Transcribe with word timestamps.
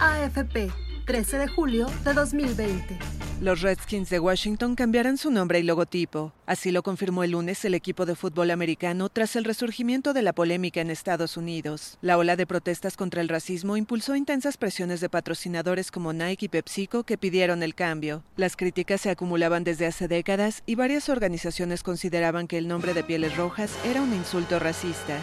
AFP, 0.00 0.70
13 1.06 1.38
de 1.38 1.48
julio 1.48 1.86
de 2.04 2.14
2020. 2.14 2.98
Los 3.40 3.62
Redskins 3.62 4.10
de 4.10 4.20
Washington 4.20 4.74
cambiarán 4.74 5.16
su 5.16 5.30
nombre 5.30 5.58
y 5.58 5.62
logotipo. 5.62 6.32
Así 6.46 6.70
lo 6.70 6.82
confirmó 6.82 7.24
el 7.24 7.32
lunes 7.32 7.64
el 7.64 7.74
equipo 7.74 8.06
de 8.06 8.14
fútbol 8.14 8.50
americano 8.50 9.08
tras 9.08 9.34
el 9.36 9.44
resurgimiento 9.44 10.12
de 10.12 10.22
la 10.22 10.32
polémica 10.32 10.80
en 10.80 10.90
Estados 10.90 11.36
Unidos. 11.36 11.98
La 12.00 12.16
ola 12.16 12.36
de 12.36 12.46
protestas 12.46 12.96
contra 12.96 13.20
el 13.20 13.28
racismo 13.28 13.76
impulsó 13.76 14.14
intensas 14.16 14.56
presiones 14.56 15.00
de 15.00 15.08
patrocinadores 15.08 15.90
como 15.90 16.12
Nike 16.12 16.46
y 16.46 16.48
PepsiCo 16.48 17.04
que 17.04 17.18
pidieron 17.18 17.62
el 17.62 17.74
cambio. 17.74 18.22
Las 18.36 18.56
críticas 18.56 19.00
se 19.00 19.10
acumulaban 19.10 19.64
desde 19.64 19.86
hace 19.86 20.06
décadas 20.06 20.62
y 20.66 20.76
varias 20.76 21.08
organizaciones 21.08 21.82
consideraban 21.82 22.46
que 22.46 22.58
el 22.58 22.68
nombre 22.68 22.94
de 22.94 23.04
Pieles 23.04 23.36
Rojas 23.36 23.72
era 23.84 24.02
un 24.02 24.12
insulto 24.12 24.58
racista. 24.58 25.18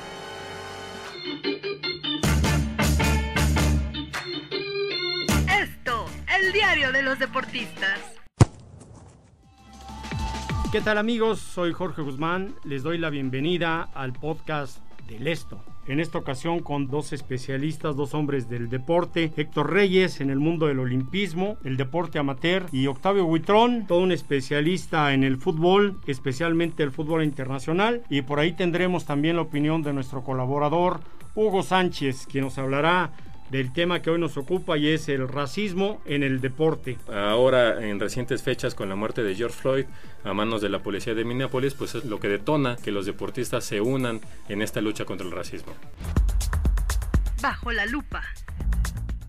El 6.45 6.53
diario 6.53 6.91
de 6.91 7.01
los 7.01 7.17
deportistas. 7.17 7.99
¿Qué 10.71 10.81
tal 10.81 10.97
amigos? 10.97 11.39
Soy 11.39 11.73
Jorge 11.73 12.01
Guzmán. 12.03 12.53
Les 12.63 12.83
doy 12.83 12.97
la 12.99 13.09
bienvenida 13.09 13.89
al 13.93 14.13
podcast 14.13 14.79
del 15.07 15.27
Esto. 15.27 15.63
En 15.87 15.99
esta 15.99 16.19
ocasión 16.19 16.59
con 16.59 16.87
dos 16.87 17.13
especialistas, 17.13 17.95
dos 17.95 18.13
hombres 18.13 18.47
del 18.49 18.69
deporte, 18.69 19.31
Héctor 19.35 19.71
Reyes 19.71 20.21
en 20.21 20.29
el 20.29 20.39
mundo 20.39 20.67
del 20.67 20.79
olimpismo, 20.79 21.57
el 21.63 21.77
deporte 21.77 22.19
amateur 22.19 22.65
y 22.71 22.87
Octavio 22.87 23.25
Huitrón, 23.25 23.87
todo 23.87 23.99
un 23.99 24.11
especialista 24.11 25.13
en 25.13 25.23
el 25.23 25.37
fútbol, 25.37 25.99
especialmente 26.05 26.83
el 26.83 26.91
fútbol 26.91 27.23
internacional. 27.23 28.03
Y 28.09 28.21
por 28.21 28.39
ahí 28.39 28.53
tendremos 28.53 29.05
también 29.05 29.37
la 29.37 29.43
opinión 29.43 29.81
de 29.81 29.93
nuestro 29.93 30.23
colaborador 30.23 31.01
Hugo 31.33 31.63
Sánchez, 31.63 32.27
quien 32.27 32.43
nos 32.43 32.57
hablará 32.57 33.11
del 33.49 33.71
tema 33.73 34.01
que 34.01 34.09
hoy 34.09 34.19
nos 34.19 34.37
ocupa 34.37 34.77
y 34.77 34.89
es 34.89 35.09
el 35.09 35.27
racismo 35.27 36.01
en 36.05 36.23
el 36.23 36.41
deporte. 36.41 36.97
Ahora, 37.07 37.87
en 37.87 37.99
recientes 37.99 38.43
fechas, 38.43 38.75
con 38.75 38.89
la 38.89 38.95
muerte 38.95 39.23
de 39.23 39.35
George 39.35 39.57
Floyd 39.57 39.85
a 40.23 40.33
manos 40.33 40.61
de 40.61 40.69
la 40.69 40.79
policía 40.79 41.13
de 41.13 41.23
Minneapolis, 41.25 41.73
pues 41.73 41.95
es 41.95 42.05
lo 42.05 42.19
que 42.19 42.27
detona 42.27 42.75
que 42.77 42.91
los 42.91 43.05
deportistas 43.05 43.63
se 43.63 43.81
unan 43.81 44.21
en 44.49 44.61
esta 44.61 44.81
lucha 44.81 45.05
contra 45.05 45.25
el 45.25 45.31
racismo. 45.31 45.73
Bajo 47.41 47.71
la 47.71 47.85
lupa. 47.85 48.23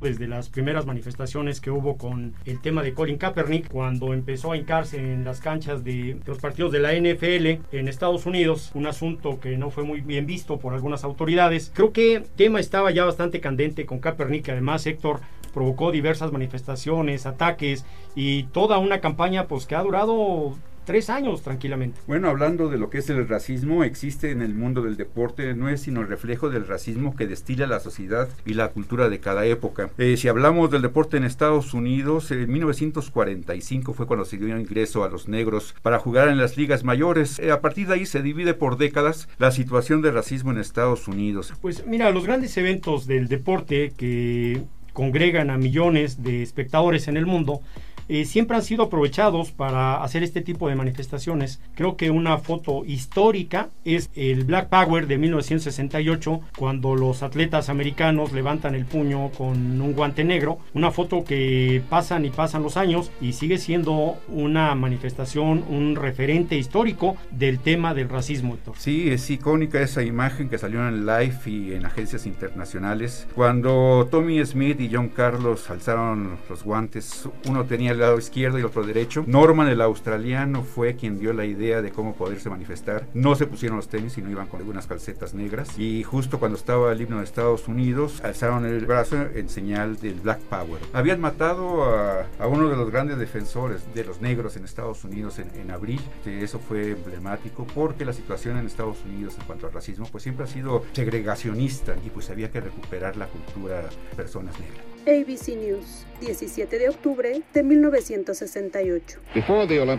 Desde 0.00 0.28
las 0.28 0.48
primeras 0.48 0.86
manifestaciones 0.86 1.60
que 1.60 1.70
hubo 1.70 1.96
con 1.96 2.34
el 2.44 2.60
tema 2.60 2.82
de 2.82 2.92
Colin 2.92 3.16
Kaepernick, 3.16 3.68
cuando 3.68 4.12
empezó 4.12 4.52
a 4.52 4.56
hincarse 4.56 4.98
en 4.98 5.24
las 5.24 5.40
canchas 5.40 5.84
de, 5.84 6.14
de 6.14 6.20
los 6.26 6.38
partidos 6.38 6.72
de 6.72 6.80
la 6.80 6.92
NFL 6.92 7.76
en 7.76 7.88
Estados 7.88 8.26
Unidos, 8.26 8.70
un 8.74 8.86
asunto 8.86 9.40
que 9.40 9.56
no 9.56 9.70
fue 9.70 9.84
muy 9.84 10.02
bien 10.02 10.26
visto 10.26 10.58
por 10.58 10.74
algunas 10.74 11.04
autoridades. 11.04 11.72
Creo 11.74 11.92
que 11.92 12.16
el 12.16 12.24
tema 12.24 12.60
estaba 12.60 12.90
ya 12.90 13.04
bastante 13.04 13.40
candente 13.40 13.86
con 13.86 13.98
Kaepernick, 13.98 14.44
que 14.44 14.52
además 14.52 14.86
Héctor 14.86 15.20
provocó 15.56 15.90
diversas 15.90 16.32
manifestaciones, 16.32 17.24
ataques 17.24 17.86
y 18.14 18.42
toda 18.44 18.76
una 18.76 19.00
campaña 19.00 19.46
pues 19.46 19.64
que 19.64 19.74
ha 19.74 19.82
durado 19.82 20.54
tres 20.86 21.10
años 21.10 21.42
tranquilamente. 21.42 22.00
Bueno, 22.06 22.30
hablando 22.30 22.70
de 22.70 22.78
lo 22.78 22.88
que 22.88 22.98
es 22.98 23.10
el 23.10 23.28
racismo, 23.28 23.84
existe 23.84 24.30
en 24.30 24.40
el 24.40 24.54
mundo 24.54 24.80
del 24.80 24.96
deporte, 24.96 25.52
no 25.52 25.68
es 25.68 25.82
sino 25.82 26.00
el 26.00 26.08
reflejo 26.08 26.48
del 26.48 26.66
racismo 26.66 27.14
que 27.14 27.26
destila 27.26 27.66
la 27.66 27.80
sociedad 27.80 28.28
y 28.46 28.54
la 28.54 28.68
cultura 28.68 29.10
de 29.10 29.20
cada 29.20 29.44
época. 29.44 29.90
Eh, 29.98 30.16
si 30.16 30.28
hablamos 30.28 30.70
del 30.70 30.82
deporte 30.82 31.18
en 31.18 31.24
Estados 31.24 31.74
Unidos, 31.74 32.30
en 32.30 32.50
1945 32.50 33.92
fue 33.92 34.06
cuando 34.06 34.24
se 34.24 34.38
dio 34.38 34.58
ingreso 34.58 35.04
a 35.04 35.10
los 35.10 35.28
negros 35.28 35.74
para 35.82 35.98
jugar 35.98 36.28
en 36.28 36.38
las 36.38 36.56
ligas 36.56 36.84
mayores. 36.84 37.38
Eh, 37.40 37.50
a 37.50 37.60
partir 37.60 37.88
de 37.88 37.94
ahí 37.94 38.06
se 38.06 38.22
divide 38.22 38.54
por 38.54 38.78
décadas 38.78 39.28
la 39.38 39.50
situación 39.50 40.00
de 40.02 40.12
racismo 40.12 40.52
en 40.52 40.58
Estados 40.58 41.08
Unidos. 41.08 41.52
Pues 41.60 41.84
mira, 41.86 42.10
los 42.12 42.24
grandes 42.24 42.56
eventos 42.56 43.06
del 43.06 43.26
deporte 43.26 43.92
que 43.96 44.62
congregan 44.92 45.50
a 45.50 45.58
millones 45.58 46.22
de 46.22 46.42
espectadores 46.42 47.08
en 47.08 47.16
el 47.16 47.26
mundo, 47.26 47.60
eh, 48.08 48.24
siempre 48.24 48.56
han 48.56 48.62
sido 48.62 48.84
aprovechados 48.84 49.52
para 49.52 50.02
hacer 50.02 50.22
este 50.22 50.40
tipo 50.40 50.68
de 50.68 50.74
manifestaciones. 50.74 51.60
Creo 51.74 51.96
que 51.96 52.10
una 52.10 52.38
foto 52.38 52.84
histórica 52.84 53.70
es 53.84 54.10
el 54.14 54.44
Black 54.44 54.68
Power 54.68 55.06
de 55.06 55.18
1968, 55.18 56.40
cuando 56.56 56.94
los 56.94 57.22
atletas 57.22 57.68
americanos 57.68 58.32
levantan 58.32 58.74
el 58.74 58.84
puño 58.84 59.30
con 59.30 59.80
un 59.80 59.92
guante 59.92 60.24
negro. 60.24 60.58
Una 60.74 60.90
foto 60.90 61.24
que 61.24 61.82
pasan 61.88 62.24
y 62.24 62.30
pasan 62.30 62.62
los 62.62 62.76
años 62.76 63.10
y 63.20 63.32
sigue 63.32 63.58
siendo 63.58 64.18
una 64.28 64.74
manifestación, 64.74 65.64
un 65.68 65.96
referente 65.96 66.56
histórico 66.56 67.16
del 67.30 67.58
tema 67.58 67.94
del 67.94 68.08
racismo. 68.08 68.54
Héctor. 68.54 68.74
Sí, 68.78 69.10
es 69.10 69.28
icónica 69.30 69.80
esa 69.80 70.02
imagen 70.02 70.48
que 70.48 70.58
salió 70.58 70.86
en 70.86 71.06
Life 71.06 71.50
y 71.50 71.72
en 71.74 71.86
agencias 71.86 72.26
internacionales. 72.26 73.26
Cuando 73.34 74.08
Tommy 74.10 74.44
Smith 74.44 74.80
y 74.80 74.90
John 74.92 75.08
Carlos 75.08 75.68
alzaron 75.70 76.36
los 76.48 76.62
guantes, 76.62 77.28
uno 77.46 77.64
tenía 77.64 77.94
el 77.96 78.02
lado 78.02 78.18
izquierdo 78.18 78.58
y 78.58 78.60
el 78.60 78.66
otro 78.66 78.84
derecho. 78.84 79.24
Norman, 79.26 79.68
el 79.68 79.80
australiano, 79.80 80.62
fue 80.62 80.96
quien 80.96 81.18
dio 81.18 81.32
la 81.32 81.44
idea 81.44 81.82
de 81.82 81.90
cómo 81.90 82.14
poderse 82.14 82.50
manifestar. 82.50 83.06
No 83.14 83.34
se 83.34 83.46
pusieron 83.46 83.76
los 83.76 83.88
tenis, 83.88 84.12
sino 84.12 84.30
iban 84.30 84.46
con 84.46 84.60
algunas 84.60 84.86
calcetas 84.86 85.34
negras. 85.34 85.78
Y 85.78 86.02
justo 86.02 86.38
cuando 86.38 86.56
estaba 86.56 86.92
el 86.92 87.00
himno 87.00 87.18
de 87.18 87.24
Estados 87.24 87.68
Unidos, 87.68 88.20
alzaron 88.22 88.66
el 88.66 88.86
brazo 88.86 89.16
en 89.34 89.48
señal 89.48 89.96
del 89.96 90.20
Black 90.20 90.40
Power. 90.40 90.80
Habían 90.92 91.20
matado 91.20 91.84
a, 91.84 92.26
a 92.38 92.46
uno 92.46 92.68
de 92.68 92.76
los 92.76 92.90
grandes 92.90 93.18
defensores 93.18 93.82
de 93.94 94.04
los 94.04 94.20
negros 94.20 94.56
en 94.56 94.64
Estados 94.64 95.04
Unidos 95.04 95.38
en, 95.38 95.50
en 95.58 95.70
abril. 95.70 96.00
Eso 96.24 96.58
fue 96.58 96.92
emblemático 96.92 97.66
porque 97.74 98.04
la 98.04 98.12
situación 98.12 98.58
en 98.58 98.66
Estados 98.66 98.98
Unidos 99.04 99.36
en 99.38 99.46
cuanto 99.46 99.66
al 99.66 99.72
racismo 99.72 100.06
pues 100.10 100.22
siempre 100.22 100.44
ha 100.44 100.48
sido 100.48 100.84
segregacionista 100.92 101.96
y 102.04 102.10
pues 102.10 102.30
había 102.30 102.50
que 102.50 102.60
recuperar 102.60 103.16
la 103.16 103.26
cultura 103.26 103.82
de 103.82 104.16
personas 104.16 104.58
negras. 104.60 104.95
ABC 105.06 105.56
News, 105.56 106.04
17 106.20 106.80
de 106.80 106.88
octubre 106.88 107.40
de 107.54 107.62
1968. 107.62 109.20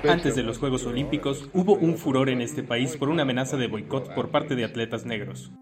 Antes 0.03 0.35
de 0.35 0.43
los 0.43 0.57
Juegos 0.57 0.85
Olímpicos, 0.85 1.49
hubo 1.53 1.75
un 1.75 1.97
furor 1.97 2.27
en 2.27 2.41
este 2.41 2.61
país 2.61 2.97
por 2.97 3.07
una 3.07 3.21
amenaza 3.21 3.55
de 3.55 3.67
boicot 3.67 4.13
por 4.13 4.31
parte 4.31 4.55
de 4.55 4.65
atletas 4.65 5.05
negros. 5.05 5.53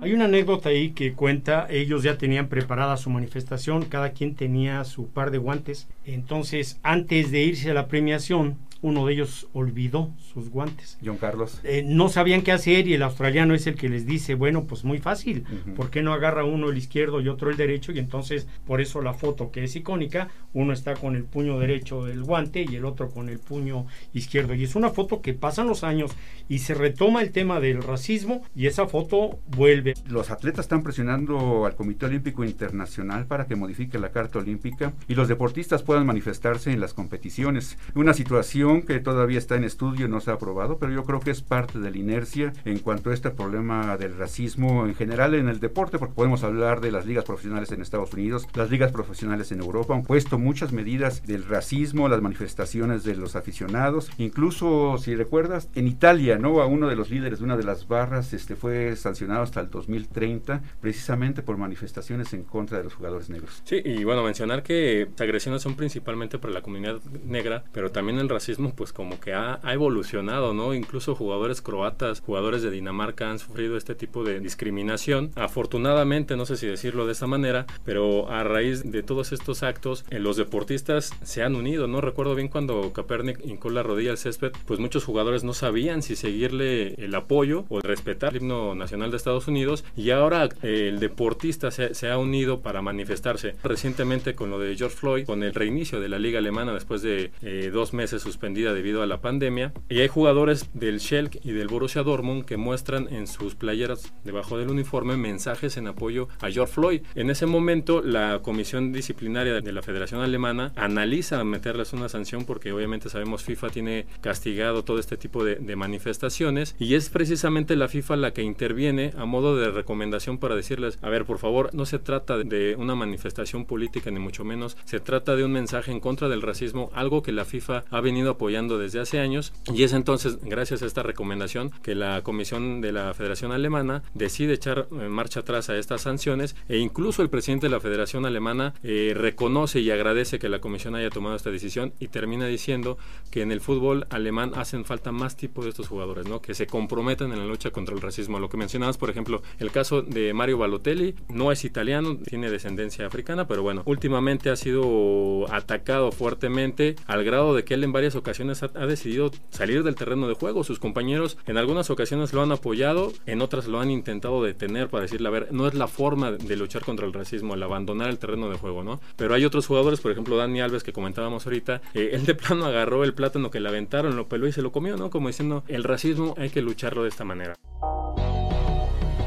Hay 0.00 0.12
una 0.12 0.26
anécdota 0.26 0.68
ahí 0.68 0.92
que 0.92 1.14
cuenta, 1.14 1.66
ellos 1.68 2.04
ya 2.04 2.16
tenían 2.16 2.48
preparada 2.48 2.96
su 2.96 3.10
manifestación, 3.10 3.86
cada 3.86 4.10
quien 4.10 4.36
tenía 4.36 4.84
su 4.84 5.08
par 5.08 5.32
de 5.32 5.38
guantes, 5.38 5.88
entonces 6.04 6.78
antes 6.84 7.32
de 7.32 7.42
irse 7.42 7.72
a 7.72 7.74
la 7.74 7.88
premiación, 7.88 8.58
uno 8.82 9.06
de 9.06 9.14
ellos 9.14 9.48
olvidó 9.52 10.10
sus 10.18 10.50
guantes. 10.50 10.98
John 11.04 11.16
Carlos. 11.16 11.60
Eh, 11.64 11.82
no 11.84 12.08
sabían 12.08 12.42
qué 12.42 12.52
hacer 12.52 12.86
y 12.88 12.94
el 12.94 13.02
australiano 13.02 13.54
es 13.54 13.66
el 13.66 13.74
que 13.74 13.88
les 13.88 14.06
dice, 14.06 14.34
bueno, 14.34 14.64
pues 14.64 14.84
muy 14.84 14.98
fácil, 14.98 15.44
Ujú. 15.50 15.74
¿por 15.74 15.90
qué 15.90 16.02
no 16.02 16.12
agarra 16.12 16.44
uno 16.44 16.70
el 16.70 16.78
izquierdo 16.78 17.20
y 17.20 17.28
otro 17.28 17.50
el 17.50 17.56
derecho? 17.56 17.92
Y 17.92 17.98
entonces, 17.98 18.46
por 18.66 18.80
eso 18.80 19.00
la 19.00 19.14
foto 19.14 19.50
que 19.50 19.64
es 19.64 19.76
icónica, 19.76 20.28
uno 20.52 20.72
está 20.72 20.94
con 20.94 21.16
el 21.16 21.24
puño 21.24 21.58
derecho 21.58 22.04
del 22.04 22.22
guante 22.22 22.64
y 22.68 22.76
el 22.76 22.84
otro 22.84 23.10
con 23.10 23.28
el 23.28 23.38
puño 23.38 23.86
izquierdo. 24.12 24.54
Y 24.54 24.64
es 24.64 24.74
una 24.74 24.90
foto 24.90 25.20
que 25.20 25.34
pasan 25.34 25.66
los 25.66 25.84
años 25.84 26.12
y 26.48 26.58
se 26.58 26.74
retoma 26.74 27.22
el 27.22 27.32
tema 27.32 27.60
del 27.60 27.82
racismo 27.82 28.42
y 28.54 28.66
esa 28.66 28.86
foto 28.86 29.38
vuelve. 29.48 29.94
Los 30.06 30.30
atletas 30.30 30.66
están 30.66 30.82
presionando 30.82 31.66
al 31.66 31.76
Comité 31.76 32.06
Olímpico 32.06 32.44
Internacional 32.44 33.26
para 33.26 33.46
que 33.46 33.56
modifique 33.56 33.98
la 33.98 34.10
Carta 34.10 34.38
Olímpica 34.38 34.92
y 35.08 35.14
los 35.14 35.28
deportistas 35.28 35.82
puedan 35.82 36.06
manifestarse 36.06 36.70
en 36.70 36.80
las 36.80 36.94
competiciones. 36.94 37.78
Una 37.94 38.14
situación 38.14 38.65
que 38.66 38.98
todavía 38.98 39.38
está 39.38 39.54
en 39.54 39.62
estudio, 39.62 40.08
no 40.08 40.20
se 40.20 40.30
ha 40.30 40.34
aprobado, 40.34 40.78
pero 40.78 40.92
yo 40.92 41.04
creo 41.04 41.20
que 41.20 41.30
es 41.30 41.40
parte 41.40 41.78
de 41.78 41.90
la 41.90 41.96
inercia 41.96 42.52
en 42.64 42.80
cuanto 42.80 43.10
a 43.10 43.14
este 43.14 43.30
problema 43.30 43.96
del 43.96 44.16
racismo 44.16 44.86
en 44.86 44.94
general 44.96 45.34
en 45.34 45.48
el 45.48 45.60
deporte, 45.60 45.98
porque 45.98 46.14
podemos 46.14 46.42
hablar 46.42 46.80
de 46.80 46.90
las 46.90 47.06
ligas 47.06 47.24
profesionales 47.24 47.70
en 47.70 47.80
Estados 47.80 48.12
Unidos, 48.12 48.48
las 48.54 48.70
ligas 48.70 48.90
profesionales 48.90 49.52
en 49.52 49.60
Europa, 49.60 49.94
han 49.94 50.02
puesto 50.02 50.38
muchas 50.38 50.72
medidas 50.72 51.24
del 51.26 51.44
racismo, 51.44 52.08
las 52.08 52.22
manifestaciones 52.22 53.04
de 53.04 53.14
los 53.14 53.36
aficionados, 53.36 54.10
incluso 54.18 54.98
si 54.98 55.14
recuerdas, 55.14 55.68
en 55.76 55.86
Italia, 55.86 56.38
¿no? 56.38 56.60
A 56.60 56.66
uno 56.66 56.88
de 56.88 56.96
los 56.96 57.08
líderes 57.08 57.38
de 57.38 57.44
una 57.44 57.56
de 57.56 57.62
las 57.62 57.86
barras 57.86 58.32
este, 58.32 58.56
fue 58.56 58.96
sancionado 58.96 59.42
hasta 59.42 59.60
el 59.60 59.70
2030 59.70 60.60
precisamente 60.80 61.42
por 61.42 61.56
manifestaciones 61.56 62.32
en 62.32 62.42
contra 62.42 62.78
de 62.78 62.84
los 62.84 62.94
jugadores 62.94 63.30
negros. 63.30 63.62
Sí, 63.64 63.80
y 63.84 64.02
bueno, 64.02 64.24
mencionar 64.24 64.64
que 64.64 65.06
las 65.10 65.20
agresiones 65.20 65.62
son 65.62 65.76
principalmente 65.76 66.38
por 66.38 66.50
la 66.50 66.62
comunidad 66.62 67.00
negra, 67.24 67.64
pero 67.72 67.92
también 67.92 68.18
el 68.18 68.28
racismo 68.28 68.55
pues 68.74 68.92
como 68.92 69.20
que 69.20 69.34
ha, 69.34 69.60
evolucionado, 69.64 70.54
¿no? 70.54 70.74
Incluso 70.74 71.14
jugadores 71.14 71.60
croatas, 71.60 72.20
jugadores 72.20 72.62
de 72.62 72.70
Dinamarca 72.70 73.30
han 73.30 73.38
sufrido 73.38 73.76
este 73.76 73.94
tipo 73.94 74.24
de 74.24 74.40
discriminación. 74.40 75.30
Afortunadamente, 75.34 76.36
no 76.36 76.46
sé 76.46 76.56
si 76.56 76.66
decirlo 76.66 77.06
de 77.06 77.12
esta 77.12 77.26
manera, 77.26 77.66
pero 77.84 78.30
a 78.30 78.42
raíz 78.44 78.90
de 78.90 79.02
todos 79.02 79.32
estos 79.32 79.62
actos, 79.62 80.04
eh, 80.10 80.18
los 80.18 80.36
deportistas 80.36 81.12
se 81.22 81.42
han 81.42 81.54
unido, 81.54 81.86
¿no? 81.86 82.00
Recuerdo 82.00 82.34
bien 82.34 82.48
cuando 82.48 82.92
Kaepernick 82.92 83.44
hincó 83.44 83.70
la 83.70 83.82
rodilla 83.82 84.12
al 84.12 84.18
césped, 84.18 84.52
pues 84.66 84.80
muchos 84.80 85.04
jugadores 85.04 85.44
no 85.44 85.52
sabían 85.52 86.02
si 86.02 86.16
seguirle 86.16 86.94
el 86.94 87.14
apoyo 87.14 87.64
o 87.68 87.80
respetar 87.80 88.34
el 88.34 88.42
himno 88.42 88.74
nacional 88.74 89.10
de 89.10 89.16
Estados 89.16 89.48
Unidos 89.48 89.84
y 89.96 90.10
ahora 90.10 90.48
eh, 90.62 90.88
el 90.88 90.98
deportista 90.98 91.70
se, 91.70 92.08
ha 92.08 92.18
unido 92.18 92.60
para 92.60 92.82
manifestarse. 92.82 93.54
Recientemente 93.62 94.34
con 94.34 94.50
lo 94.50 94.58
de 94.58 94.76
George 94.76 94.96
Floyd, 94.96 95.26
con 95.26 95.42
el 95.42 95.54
reinicio 95.54 96.00
de 96.00 96.08
la 96.08 96.18
liga 96.18 96.38
alemana 96.38 96.72
después 96.72 97.02
de 97.02 97.30
eh, 97.42 97.70
dos 97.72 97.92
meses 97.92 98.22
suspendida 98.46 98.74
debido 98.74 99.02
a 99.02 99.06
la 99.06 99.20
pandemia, 99.20 99.72
y 99.88 99.98
hay 99.98 100.06
jugadores 100.06 100.70
del 100.72 101.00
Schalke 101.00 101.40
y 101.42 101.50
del 101.50 101.66
Borussia 101.66 102.04
Dortmund 102.04 102.44
que 102.44 102.56
muestran 102.56 103.12
en 103.12 103.26
sus 103.26 103.56
playeras 103.56 104.14
debajo 104.22 104.56
del 104.56 104.70
uniforme 104.70 105.16
mensajes 105.16 105.76
en 105.76 105.88
apoyo 105.88 106.28
a 106.40 106.48
George 106.48 106.72
Floyd. 106.72 107.02
En 107.16 107.28
ese 107.28 107.46
momento 107.46 108.02
la 108.02 108.42
comisión 108.42 108.92
disciplinaria 108.92 109.60
de 109.60 109.72
la 109.72 109.82
Federación 109.82 110.20
Alemana 110.20 110.72
analiza 110.76 111.42
meterles 111.42 111.92
una 111.92 112.08
sanción 112.08 112.44
porque 112.44 112.70
obviamente 112.70 113.08
sabemos 113.08 113.42
FIFA 113.42 113.70
tiene 113.70 114.06
castigado 114.20 114.84
todo 114.84 115.00
este 115.00 115.16
tipo 115.16 115.42
de, 115.42 115.56
de 115.56 115.74
manifestaciones 115.74 116.76
y 116.78 116.94
es 116.94 117.10
precisamente 117.10 117.74
la 117.74 117.88
FIFA 117.88 118.14
la 118.14 118.32
que 118.32 118.42
interviene 118.42 119.12
a 119.18 119.24
modo 119.24 119.56
de 119.56 119.72
recomendación 119.72 120.38
para 120.38 120.54
decirles, 120.54 121.00
a 121.02 121.08
ver, 121.08 121.24
por 121.24 121.38
favor, 121.38 121.74
no 121.74 121.84
se 121.84 121.98
trata 121.98 122.38
de 122.38 122.76
una 122.78 122.94
manifestación 122.94 123.64
política 123.64 124.12
ni 124.12 124.20
mucho 124.20 124.44
menos, 124.44 124.76
se 124.84 125.00
trata 125.00 125.34
de 125.34 125.44
un 125.44 125.50
mensaje 125.50 125.90
en 125.90 125.98
contra 125.98 126.28
del 126.28 126.42
racismo, 126.42 126.90
algo 126.94 127.24
que 127.24 127.32
la 127.32 127.44
FIFA 127.44 127.84
ha 127.90 128.00
venido 128.00 128.35
apoyando 128.36 128.78
desde 128.78 129.00
hace 129.00 129.18
años 129.18 129.52
y 129.72 129.82
es 129.82 129.92
entonces 129.92 130.38
gracias 130.42 130.82
a 130.82 130.86
esta 130.86 131.02
recomendación 131.02 131.70
que 131.82 131.94
la 131.94 132.22
comisión 132.22 132.80
de 132.80 132.92
la 132.92 133.14
Federación 133.14 133.52
Alemana 133.52 134.02
decide 134.14 134.54
echar 134.54 134.86
eh, 134.92 135.08
marcha 135.08 135.40
atrás 135.40 135.70
a 135.70 135.76
estas 135.76 136.02
sanciones 136.02 136.54
e 136.68 136.76
incluso 136.78 137.22
el 137.22 137.30
presidente 137.30 137.66
de 137.66 137.70
la 137.70 137.80
Federación 137.80 138.26
Alemana 138.26 138.74
eh, 138.82 139.14
reconoce 139.16 139.80
y 139.80 139.90
agradece 139.90 140.38
que 140.38 140.48
la 140.48 140.60
comisión 140.60 140.94
haya 140.94 141.10
tomado 141.10 141.34
esta 141.34 141.50
decisión 141.50 141.92
y 141.98 142.08
termina 142.08 142.46
diciendo 142.46 142.98
que 143.30 143.42
en 143.42 143.52
el 143.52 143.60
fútbol 143.60 144.06
alemán 144.10 144.52
hacen 144.54 144.84
falta 144.84 145.12
más 145.12 145.36
tipos 145.36 145.64
de 145.64 145.70
estos 145.70 145.88
jugadores, 145.88 146.26
¿no? 146.28 146.40
que 146.40 146.54
se 146.54 146.66
comprometan 146.66 147.32
en 147.32 147.38
la 147.38 147.46
lucha 147.46 147.70
contra 147.70 147.94
el 147.94 148.00
racismo. 148.00 148.38
Lo 148.38 148.48
que 148.48 148.56
mencionabas, 148.56 148.98
por 148.98 149.10
ejemplo, 149.10 149.42
el 149.58 149.70
caso 149.70 150.02
de 150.02 150.34
Mario 150.34 150.58
Balotelli, 150.58 151.14
no 151.28 151.52
es 151.52 151.64
italiano, 151.64 152.18
tiene 152.18 152.50
descendencia 152.50 153.06
africana, 153.06 153.48
pero 153.48 153.62
bueno, 153.62 153.82
últimamente 153.86 154.50
ha 154.50 154.56
sido 154.56 155.52
atacado 155.52 156.12
fuertemente 156.12 156.96
al 157.06 157.24
grado 157.24 157.54
de 157.54 157.64
que 157.64 157.74
él 157.74 157.84
en 157.84 157.92
varias 157.92 158.14
ocasiones 158.14 158.25
ha, 158.30 158.70
ha 158.80 158.86
decidido 158.86 159.30
salir 159.50 159.82
del 159.82 159.94
terreno 159.94 160.28
de 160.28 160.34
juego. 160.34 160.64
Sus 160.64 160.78
compañeros 160.78 161.38
en 161.46 161.58
algunas 161.58 161.90
ocasiones 161.90 162.32
lo 162.32 162.42
han 162.42 162.52
apoyado, 162.52 163.12
en 163.26 163.42
otras 163.42 163.66
lo 163.66 163.80
han 163.80 163.90
intentado 163.90 164.42
detener 164.42 164.88
para 164.88 165.02
decirle, 165.02 165.28
a 165.28 165.30
ver, 165.30 165.48
no 165.52 165.66
es 165.66 165.74
la 165.74 165.88
forma 165.88 166.32
de 166.32 166.56
luchar 166.56 166.84
contra 166.84 167.06
el 167.06 167.12
racismo, 167.12 167.54
el 167.54 167.62
abandonar 167.62 168.10
el 168.10 168.18
terreno 168.18 168.48
de 168.48 168.56
juego, 168.56 168.82
¿no? 168.82 169.00
Pero 169.16 169.34
hay 169.34 169.44
otros 169.44 169.66
jugadores, 169.66 170.00
por 170.00 170.12
ejemplo, 170.12 170.36
Dani 170.36 170.60
Alves, 170.60 170.82
que 170.82 170.92
comentábamos 170.92 171.46
ahorita, 171.46 171.82
eh, 171.94 172.10
él 172.12 172.26
de 172.26 172.34
plano 172.34 172.66
agarró 172.66 173.04
el 173.04 173.14
plátano 173.14 173.50
que 173.50 173.60
le 173.60 173.68
aventaron, 173.68 174.16
lo 174.16 174.28
peló 174.28 174.46
y 174.46 174.52
se 174.52 174.62
lo 174.62 174.72
comió, 174.72 174.96
¿no? 174.96 175.10
Como 175.10 175.28
diciendo, 175.28 175.64
el 175.68 175.84
racismo 175.84 176.34
hay 176.38 176.50
que 176.50 176.62
lucharlo 176.62 177.02
de 177.02 177.08
esta 177.08 177.24
manera. 177.24 177.54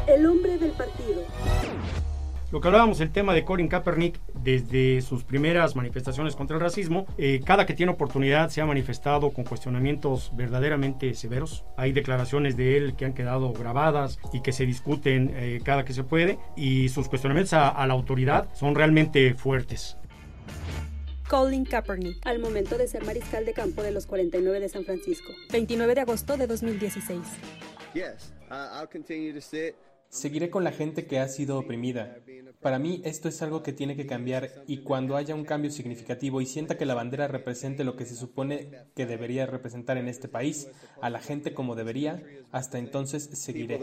El 0.08 0.26
hombre 0.26 0.58
del 0.58 0.72
partido. 0.72 1.24
Lo 2.52 2.62
que 2.62 2.68
hablábamos, 2.68 3.00
el 3.00 3.12
tema 3.12 3.36
de 3.36 3.46
Colin 3.46 3.68
Kaepernick, 3.68 4.20
desde 4.34 5.02
sus 5.02 5.24
primeras 5.24 5.76
manifestaciones 5.76 6.36
contra 6.36 6.56
el 6.56 6.62
racismo, 6.62 7.06
eh, 7.20 7.42
cada 7.46 7.68
que 7.68 7.76
tiene 7.76 7.92
oportunidad 7.92 8.50
se 8.50 8.60
ha 8.60 8.66
manifestado 8.66 9.30
con 9.30 9.44
cuestionamientos 9.44 10.32
verdaderamente 10.36 11.14
severos. 11.14 11.64
Hay 11.78 11.92
declaraciones 11.92 12.58
de 12.58 12.76
él 12.76 12.96
que 12.96 13.06
han 13.06 13.14
quedado 13.14 13.54
grabadas 13.54 14.18
y 14.34 14.42
que 14.42 14.52
se 14.52 14.66
discuten 14.66 15.32
eh, 15.36 15.62
cada 15.64 15.86
que 15.86 15.94
se 15.94 16.04
puede, 16.04 16.40
y 16.56 16.90
sus 16.90 17.08
cuestionamientos 17.08 17.54
a, 17.54 17.70
a 17.70 17.86
la 17.86 17.94
autoridad 17.94 18.50
son 18.56 18.74
realmente 18.74 19.36
fuertes. 19.36 19.96
Colin 21.28 21.66
Kaepernick, 21.66 22.26
al 22.26 22.40
momento 22.40 22.80
de 22.80 22.88
ser 22.88 23.06
mariscal 23.06 23.46
de 23.46 23.54
campo 23.54 23.84
de 23.84 23.92
los 23.92 24.08
49 24.08 24.60
de 24.60 24.70
San 24.70 24.86
Francisco, 24.86 25.32
29 25.52 25.94
de 25.94 26.02
agosto 26.02 26.36
de 26.36 26.48
2016. 26.48 27.20
Yes, 27.94 28.34
I'll 28.50 28.88
continue 28.88 29.34
to 29.34 29.42
sit. 29.42 29.76
Seguiré 30.10 30.50
con 30.50 30.64
la 30.64 30.72
gente 30.72 31.06
que 31.06 31.20
ha 31.20 31.28
sido 31.28 31.60
oprimida. 31.60 32.18
Para 32.62 32.80
mí 32.80 33.02
esto 33.06 33.30
es 33.30 33.42
algo 33.42 33.64
que 33.64 33.74
tiene 33.74 33.96
que 33.96 34.06
cambiar 34.06 34.50
y 34.68 34.80
cuando 34.80 35.16
haya 35.16 35.34
un 35.34 35.46
cambio 35.46 35.72
significativo 35.72 36.42
y 36.42 36.46
sienta 36.46 36.78
que 36.78 36.86
la 36.86 36.94
bandera 36.94 37.28
represente 37.28 37.84
lo 37.84 37.96
que 37.96 38.06
se 38.06 38.16
supone 38.16 38.72
que 38.96 39.06
debería 39.06 39.46
representar 39.46 39.98
en 39.98 40.08
este 40.08 40.28
país, 40.28 40.68
a 41.02 41.10
la 41.10 41.20
gente 41.20 41.54
como 41.54 41.76
debería, 41.76 42.22
hasta 42.52 42.80
entonces 42.80 43.30
seguiré. 43.34 43.80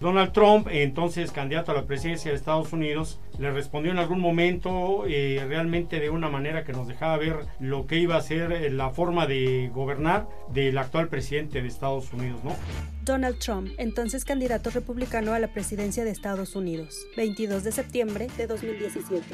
Donald 0.00 0.32
Trump, 0.32 0.68
entonces 0.70 1.32
candidato 1.32 1.72
a 1.72 1.74
la 1.74 1.86
presidencia 1.86 2.30
de 2.30 2.36
Estados 2.36 2.72
Unidos, 2.72 3.20
le 3.38 3.50
respondió 3.50 3.90
en 3.90 3.98
algún 3.98 4.20
momento 4.20 5.04
eh, 5.08 5.44
realmente 5.48 5.98
de 5.98 6.10
una 6.10 6.28
manera 6.28 6.64
que 6.64 6.72
nos 6.72 6.86
dejaba 6.86 7.16
ver 7.16 7.46
lo 7.58 7.86
que 7.86 7.98
iba 7.98 8.16
a 8.16 8.22
ser 8.22 8.52
eh, 8.52 8.70
la 8.70 8.90
forma 8.90 9.26
de 9.26 9.70
gobernar 9.74 10.28
del 10.52 10.78
actual 10.78 11.08
presidente 11.08 11.62
de 11.62 11.68
Estados 11.68 12.12
Unidos, 12.12 12.44
¿no? 12.44 12.54
Donald 13.02 13.38
Trump, 13.38 13.70
entonces 13.78 14.24
candidato 14.24 14.70
republicano 14.70 15.34
a 15.34 15.38
la 15.38 15.52
presidencia 15.52 16.04
de 16.04 16.10
Estados 16.10 16.54
Unidos, 16.54 17.06
22 17.16 17.64
de 17.64 17.72
septiembre 17.72 18.28
de 18.36 18.46
2017. 18.46 19.24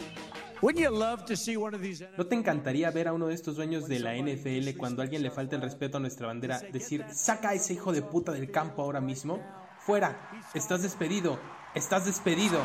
¿No 2.19 2.27
te 2.27 2.35
encantaría 2.35 2.91
ver 2.91 3.09
a 3.09 3.15
uno 3.15 3.29
de 3.29 3.35
estos 3.35 3.57
dueños 3.57 3.89
de 3.89 3.99
la 3.99 4.15
NFL 4.15 4.77
cuando 4.77 5.01
a 5.01 5.05
alguien 5.05 5.23
le 5.23 5.31
falta 5.31 5.57
el 5.57 5.63
respeto 5.63 5.97
a 5.97 6.01
nuestra 6.01 6.27
bandera 6.27 6.61
decir, 6.73 7.05
saca 7.13 7.51
a 7.51 7.55
ese 7.55 7.75
hijo 7.75 7.93
de 7.93 8.03
puta 8.03 8.33
del 8.33 8.51
campo 8.51 8.83
ahora 8.83 9.01
mismo? 9.01 9.41
Fuera, 9.81 10.15
estás 10.53 10.83
despedido, 10.83 11.39
estás 11.75 12.05
despedido. 12.05 12.61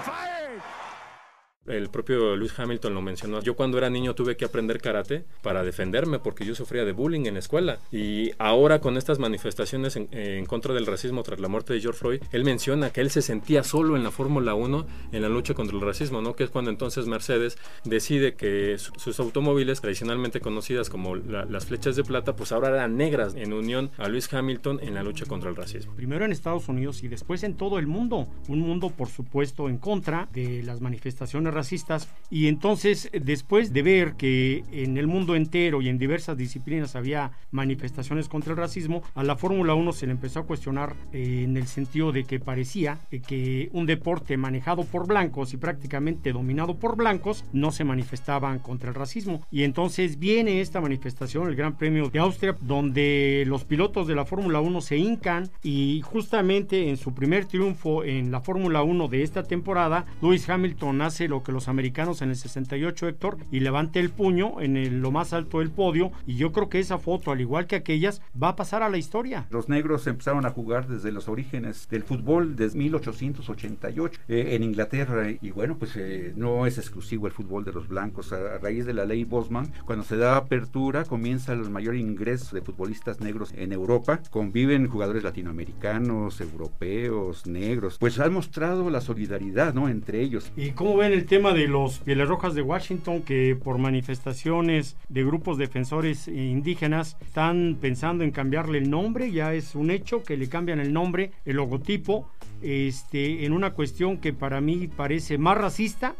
El 1.67 1.89
propio 1.89 2.35
Lewis 2.35 2.57
Hamilton 2.57 2.93
lo 2.93 3.01
mencionó. 3.01 3.41
Yo 3.41 3.55
cuando 3.55 3.77
era 3.77 3.89
niño 3.89 4.13
tuve 4.13 4.37
que 4.37 4.45
aprender 4.45 4.79
karate 4.79 5.25
para 5.41 5.63
defenderme 5.63 6.19
porque 6.19 6.45
yo 6.45 6.53
sufría 6.53 6.85
de 6.85 6.91
bullying 6.91 7.25
en 7.25 7.33
la 7.33 7.39
escuela. 7.39 7.79
Y 7.91 8.31
ahora 8.37 8.79
con 8.79 8.97
estas 8.97 9.17
manifestaciones 9.17 9.95
en, 9.95 10.45
contra 10.45 10.73
del 10.73 10.85
racismo 10.85 11.23
tras 11.23 11.39
la 11.39 11.47
muerte 11.47 11.73
de 11.73 11.81
George 11.81 11.99
Floyd, 11.99 12.21
él 12.31 12.43
menciona 12.43 12.91
que 12.91 13.01
él 13.01 13.09
se 13.09 13.21
sentía 13.23 13.63
solo 13.63 13.95
en 13.95 14.03
la 14.03 14.11
Fórmula 14.11 14.53
1 14.53 14.85
en 15.11 15.21
la 15.21 15.29
lucha 15.29 15.55
contra 15.55 15.75
el 15.75 15.81
racismo, 15.81 16.21
¿no? 16.21 16.35
Que 16.35 16.43
es 16.43 16.49
cuando 16.51 16.69
entonces 16.69 17.07
Mercedes 17.07 17.57
decide 17.83 18.35
que 18.35 18.77
su, 18.77 18.93
sus 18.97 19.19
automóviles, 19.19 19.81
tradicionalmente 19.81 20.41
conocidas 20.41 20.89
como 20.89 21.15
la, 21.15 21.45
las 21.45 21.65
flechas 21.65 21.95
de 21.95 22.03
plata, 22.03 22.35
pues 22.35 22.51
ahora 22.51 22.69
eran 22.69 22.95
negras 22.95 23.33
en 23.35 23.53
unión 23.53 23.89
a 23.97 24.07
Lewis 24.07 24.31
Hamilton 24.31 24.79
en 24.83 24.93
la 24.93 25.01
lucha 25.01 25.25
contra 25.25 25.49
el 25.49 25.55
racismo. 25.55 25.95
Primero 25.95 26.25
en 26.25 26.31
Estados 26.31 26.67
Unidos 26.67 27.03
y 27.03 27.07
después 27.07 27.43
en 27.43 27.55
todo 27.55 27.79
el 27.79 27.87
mundo. 27.87 28.27
Un 28.47 28.59
mundo, 28.59 28.91
por 28.91 29.09
supuesto, 29.09 29.67
en 29.67 29.79
contra 29.79 30.29
de 30.31 30.61
las 30.61 30.79
manifestaciones 30.81 31.54
racistas 31.55 32.07
y 32.29 32.47
entonces 32.47 33.09
después 33.11 33.73
de 33.73 33.81
ver 33.81 34.13
que 34.13 34.63
en 34.71 34.97
el 34.97 35.07
mundo 35.07 35.35
entero 35.35 35.81
y 35.81 35.89
en 35.89 35.97
diversas 35.97 36.37
disciplinas 36.37 36.95
había 36.95 37.31
manifestaciones 37.51 38.29
contra 38.29 38.51
el 38.51 38.57
racismo, 38.57 39.01
a 39.15 39.23
la 39.23 39.35
Fórmula 39.35 39.73
1 39.73 39.93
se 39.93 40.05
le 40.05 40.11
empezó 40.11 40.41
a 40.41 40.45
cuestionar 40.45 40.95
eh, 41.13 41.41
en 41.43 41.57
el 41.57 41.67
sentido 41.67 42.11
de 42.11 42.25
que 42.25 42.39
parecía 42.39 42.99
eh, 43.11 43.21
que 43.21 43.69
un 43.71 43.85
deporte 43.85 44.37
manejado 44.37 44.83
por 44.83 45.07
blancos 45.07 45.53
y 45.53 45.57
prácticamente 45.57 46.33
dominado 46.33 46.77
por 46.77 46.95
blancos 46.95 47.45
no 47.53 47.71
se 47.71 47.83
manifestaban 47.83 48.59
contra 48.59 48.89
el 48.89 48.95
racismo. 48.95 49.41
Y 49.49 49.63
entonces 49.63 50.19
viene 50.19 50.61
esta 50.61 50.81
manifestación, 50.81 51.47
el 51.47 51.55
Gran 51.55 51.77
Premio 51.77 52.09
de 52.09 52.19
Austria, 52.19 52.55
donde 52.61 53.43
los 53.47 53.63
pilotos 53.63 54.07
de 54.07 54.15
la 54.15 54.25
Fórmula 54.25 54.59
1 54.59 54.81
se 54.81 54.97
hincan 54.97 55.49
y 55.63 56.01
justamente 56.03 56.89
en 56.89 56.97
su 56.97 57.13
primer 57.13 57.45
triunfo 57.45 58.03
en 58.03 58.31
la 58.31 58.41
Fórmula 58.41 58.83
1 58.83 59.07
de 59.07 59.23
esta 59.23 59.43
temporada, 59.43 60.05
Lewis 60.21 60.49
Hamilton 60.49 61.01
hace 61.01 61.27
lo 61.27 61.43
que 61.45 61.53
los 61.53 61.69
americanos 61.69 62.21
en 62.21 62.31
el 62.31 62.35
68, 62.35 63.07
Héctor, 63.07 63.37
y 63.51 63.61
levante 63.61 64.01
el 64.01 64.09
puño 64.09 64.59
en 64.59 64.75
el, 64.75 64.99
lo 64.99 65.11
más 65.11 65.31
alto 65.31 65.59
del 65.59 65.71
podio. 65.71 66.11
Y 66.25 66.35
yo 66.35 66.51
creo 66.51 66.67
que 66.67 66.79
esa 66.79 66.97
foto, 66.97 67.31
al 67.31 67.39
igual 67.39 67.67
que 67.67 67.77
aquellas, 67.77 68.21
va 68.41 68.49
a 68.49 68.55
pasar 68.57 68.83
a 68.83 68.89
la 68.89 68.97
historia. 68.97 69.47
Los 69.49 69.69
negros 69.69 70.05
empezaron 70.07 70.45
a 70.45 70.49
jugar 70.49 70.87
desde 70.87 71.13
los 71.13 71.29
orígenes 71.29 71.87
del 71.89 72.03
fútbol, 72.03 72.57
desde 72.57 72.77
1888 72.77 74.19
eh, 74.27 74.49
en 74.55 74.63
Inglaterra. 74.63 75.27
Y 75.41 75.51
bueno, 75.51 75.77
pues 75.77 75.95
eh, 75.95 76.33
no 76.35 76.65
es 76.65 76.77
exclusivo 76.77 77.27
el 77.27 77.33
fútbol 77.33 77.63
de 77.63 77.71
los 77.71 77.87
blancos. 77.87 78.33
A, 78.33 78.55
a, 78.55 78.57
raíz 78.57 78.85
de 78.85 78.93
la 78.93 79.05
ley 79.05 79.23
Bosman, 79.23 79.71
cuando 79.85 80.03
se 80.03 80.17
da 80.17 80.35
apertura, 80.35 81.05
comienza 81.05 81.53
el 81.53 81.69
mayor 81.69 81.95
ingreso 81.95 82.55
de 82.55 82.61
futbolistas 82.61 83.21
negros 83.21 83.53
en 83.55 83.71
Europa. 83.71 84.21
Conviven 84.31 84.87
jugadores 84.87 85.23
latinoamericanos, 85.23 86.41
europeos, 86.41 87.45
negros. 87.45 87.97
Pues 87.99 88.19
han 88.19 88.33
mostrado 88.33 88.89
la 88.89 89.01
solidaridad, 89.01 89.73
¿no? 89.73 89.87
Entre 89.87 90.21
ellos. 90.21 90.51
¿Y 90.55 90.71
cómo 90.71 90.97
ven 90.97 91.13
el 91.13 91.25
tema 91.25 91.34
de 91.35 91.67
los 91.67 91.99
Pieles 91.99 92.29
Rojas 92.29 92.55
de 92.55 92.61
Washington 92.61 93.21
que 93.21 93.57
por 93.61 93.77
manifestaciones 93.77 94.95
de 95.09 95.25
grupos 95.25 95.57
defensores 95.57 96.29
indígenas 96.29 97.17
están 97.19 97.77
pensando 97.81 98.23
en 98.23 98.31
cambiarle 98.31 98.77
el 98.77 98.89
nombre, 98.89 99.29
ya 99.33 99.53
es 99.53 99.75
un 99.75 99.91
hecho 99.91 100.23
que 100.23 100.37
le 100.37 100.47
cambian 100.47 100.79
el 100.79 100.93
nombre, 100.93 101.33
el 101.43 101.57
logotipo, 101.57 102.29
este, 102.61 103.45
en 103.45 103.51
una 103.51 103.71
cuestión 103.71 104.17
que 104.19 104.31
para 104.31 104.61
mí 104.61 104.87
parece 104.87 105.37
más 105.37 105.57
racista 105.57 106.15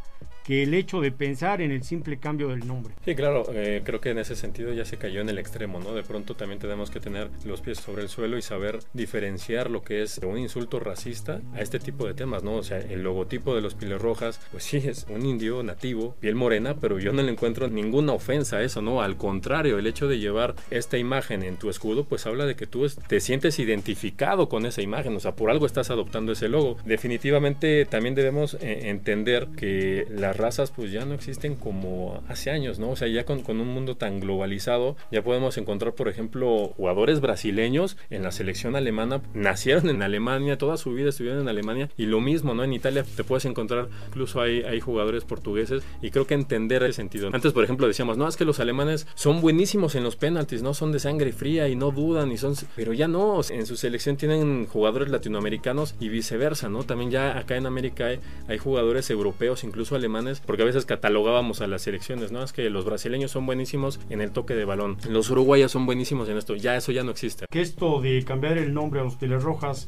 que 0.46 0.62
el 0.64 0.74
hecho 0.75 1.02
de 1.02 1.12
pensar 1.12 1.62
en 1.62 1.72
el 1.72 1.84
simple 1.84 2.20
cambio 2.20 2.50
del 2.50 2.68
nombre. 2.68 2.94
Sí, 3.04 3.16
claro, 3.16 3.46
eh, 3.52 3.82
creo 3.84 4.00
que 4.00 4.12
en 4.12 4.20
ese 4.20 4.36
sentido 4.36 4.72
ya 4.74 4.86
se 4.86 4.98
cayó 4.98 5.22
en 5.22 5.30
el 5.30 5.40
extremo, 5.40 5.80
¿no? 5.80 5.94
De 5.94 6.04
pronto 6.04 6.36
también 6.36 6.60
tenemos 6.60 6.92
que 6.92 7.00
tener 7.00 7.30
los 7.46 7.62
pies 7.62 7.80
sobre 7.80 8.04
el 8.04 8.10
suelo 8.10 8.38
y 8.38 8.44
saber 8.44 8.80
diferenciar 8.94 9.72
lo 9.72 9.82
que 9.82 10.04
es 10.04 10.20
un 10.20 10.38
insulto 10.38 10.80
racista 10.80 11.42
a 11.56 11.62
este 11.62 11.80
tipo 11.80 12.06
de 12.06 12.14
temas, 12.14 12.44
¿no? 12.44 12.56
O 12.56 12.64
sea, 12.64 12.78
el 12.78 13.02
logotipo 13.02 13.56
de 13.56 13.62
los 13.62 13.74
Piles 13.74 14.00
Rojas, 14.00 14.40
pues 14.52 14.64
sí, 14.64 14.78
es 14.78 15.08
un 15.10 15.25
indio 15.25 15.64
nativo, 15.64 16.16
piel 16.20 16.36
morena, 16.36 16.75
pero 16.80 17.00
yo 17.00 17.12
no 17.12 17.24
le 17.24 17.32
encuentro 17.32 17.68
ninguna 17.68 18.14
ofensa 18.14 18.58
a 18.58 18.64
eso, 18.64 18.84
¿no? 18.84 19.02
Al 19.02 19.18
contrario, 19.18 19.80
el 19.80 19.88
hecho 19.88 20.08
de 20.08 20.20
llevar 20.20 20.54
esta 20.70 21.00
imagen 21.00 21.42
en 21.42 21.58
tu 21.58 21.72
escudo, 21.72 22.04
pues 22.06 22.28
habla 22.28 22.46
de 22.46 22.56
que 22.56 22.68
tú 22.68 22.86
te 23.08 23.20
sientes 23.20 23.58
identificado 23.58 24.48
con 24.48 24.68
esa 24.68 24.84
imagen, 24.84 25.16
o 25.16 25.20
sea, 25.20 25.36
por 25.36 25.50
algo 25.50 25.66
estás 25.66 25.90
adoptando 25.90 26.34
ese 26.34 26.50
logo. 26.50 26.78
Definitivamente 26.86 27.86
también 27.86 28.14
debemos 28.14 28.56
eh, 28.62 28.90
entender 28.90 29.48
que 29.58 30.06
las 30.36 30.42
razas 30.42 30.72
pues 30.72 30.92
ya 30.92 31.06
no 31.06 31.13
existen 31.13 31.56
como 31.56 32.22
hace 32.27 32.51
años, 32.51 32.77
¿no? 32.77 32.89
O 32.92 32.96
sea, 32.96 33.08
ya 33.08 33.25
con, 33.25 33.44
un 33.48 33.68
mundo 33.68 33.96
tan 33.96 34.20
globalizado, 34.20 34.98
ya 35.12 35.24
podemos 35.24 35.58
encontrar, 35.58 35.94
por 35.94 36.10
ejemplo, 36.10 36.74
jugadores 36.75 37.22
brasileños 37.22 37.98
en 38.10 38.24
la 38.24 38.32
selección 38.32 38.75
alemana, 38.75 39.22
nacieron 39.34 39.89
en 39.89 40.01
Alemania, 40.01 40.58
toda 40.58 40.77
su 40.77 40.94
vida 40.94 41.10
estuvieron 41.10 41.42
en 41.42 41.48
Alemania, 41.48 41.89
y 41.98 42.06
lo 42.06 42.20
mismo, 42.20 42.54
¿no? 42.54 42.63
En 42.63 42.74
Italia 42.74 43.06
te 43.15 43.24
puedes 43.24 43.46
encontrar, 43.46 43.88
incluso 44.08 44.42
hay, 44.42 44.63
hay 44.63 44.80
jugadores 44.80 45.24
portugueses, 45.24 45.84
y 46.01 46.12
creo 46.12 46.27
que 46.27 46.34
entender 46.34 46.84
ese 46.84 46.94
sentido. 46.94 47.30
Antes, 47.32 47.54
por 47.54 47.63
ejemplo, 47.63 47.88
decíamos, 47.88 48.18
no, 48.18 48.27
es 48.27 48.36
que 48.36 48.46
los 48.46 48.60
alemanes 48.60 49.08
son 49.15 49.42
buenísimos 49.42 49.96
en 49.96 50.04
los 50.04 50.15
penaltis, 50.15 50.62
¿no? 50.62 50.74
Son 50.74 50.92
de 50.92 51.00
sangre 51.00 51.32
fría 51.32 51.70
y 51.70 51.75
no 51.75 51.92
dudan, 51.92 52.32
y 52.32 52.38
son... 52.38 52.56
Pero 52.75 52.94
ya 52.94 53.08
no, 53.08 53.39
en 53.50 53.65
su 53.65 53.77
selección 53.77 54.18
tienen 54.18 54.65
jugadores 54.65 55.10
latinoamericanos 55.10 55.96
y 56.00 56.10
viceversa, 56.10 56.68
¿no? 56.68 56.84
También 56.84 57.12
ya 57.12 57.38
acá 57.38 57.56
en 57.56 57.65
América 57.65 58.08
hay, 58.08 58.20
hay 58.48 58.58
jugadores 58.58 59.10
europeos, 59.10 59.63
incluso 59.63 59.96
alemanes, 59.96 60.25
porque 60.46 60.63
a 60.63 60.65
veces 60.65 60.86
catalogábamos 60.86 61.62
a 61.62 61.67
las 61.67 61.84
selecciones, 61.84 62.32
¿no? 62.32 62.44
Es 62.44 62.53
que 62.53 62.70
los 62.70 62.86
brasileños 62.86 63.32
son 63.32 63.46
buenísimos 63.46 64.00
en 64.10 64.22
el 64.22 64.32
toque 64.32 64.55
de 64.55 64.65
balón, 64.65 64.98
los 65.10 65.29
uruguayos 65.29 65.72
son 65.72 65.86
buenísimos 65.86 66.29
en 66.29 66.38
esto, 66.38 66.55
ya 66.55 66.75
eso 66.75 66.91
ya 66.91 67.03
no 67.03 67.12
existe. 67.12 67.46
Que 67.50 67.62
esto 67.62 68.01
de 68.01 68.24
cambiar 68.24 68.58
el 68.58 68.74
nombre 68.74 69.00
a 69.00 69.03
los 69.03 69.44
Rojas 69.44 69.88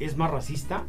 es 0.00 0.16
más 0.16 0.30
racista 0.30 0.84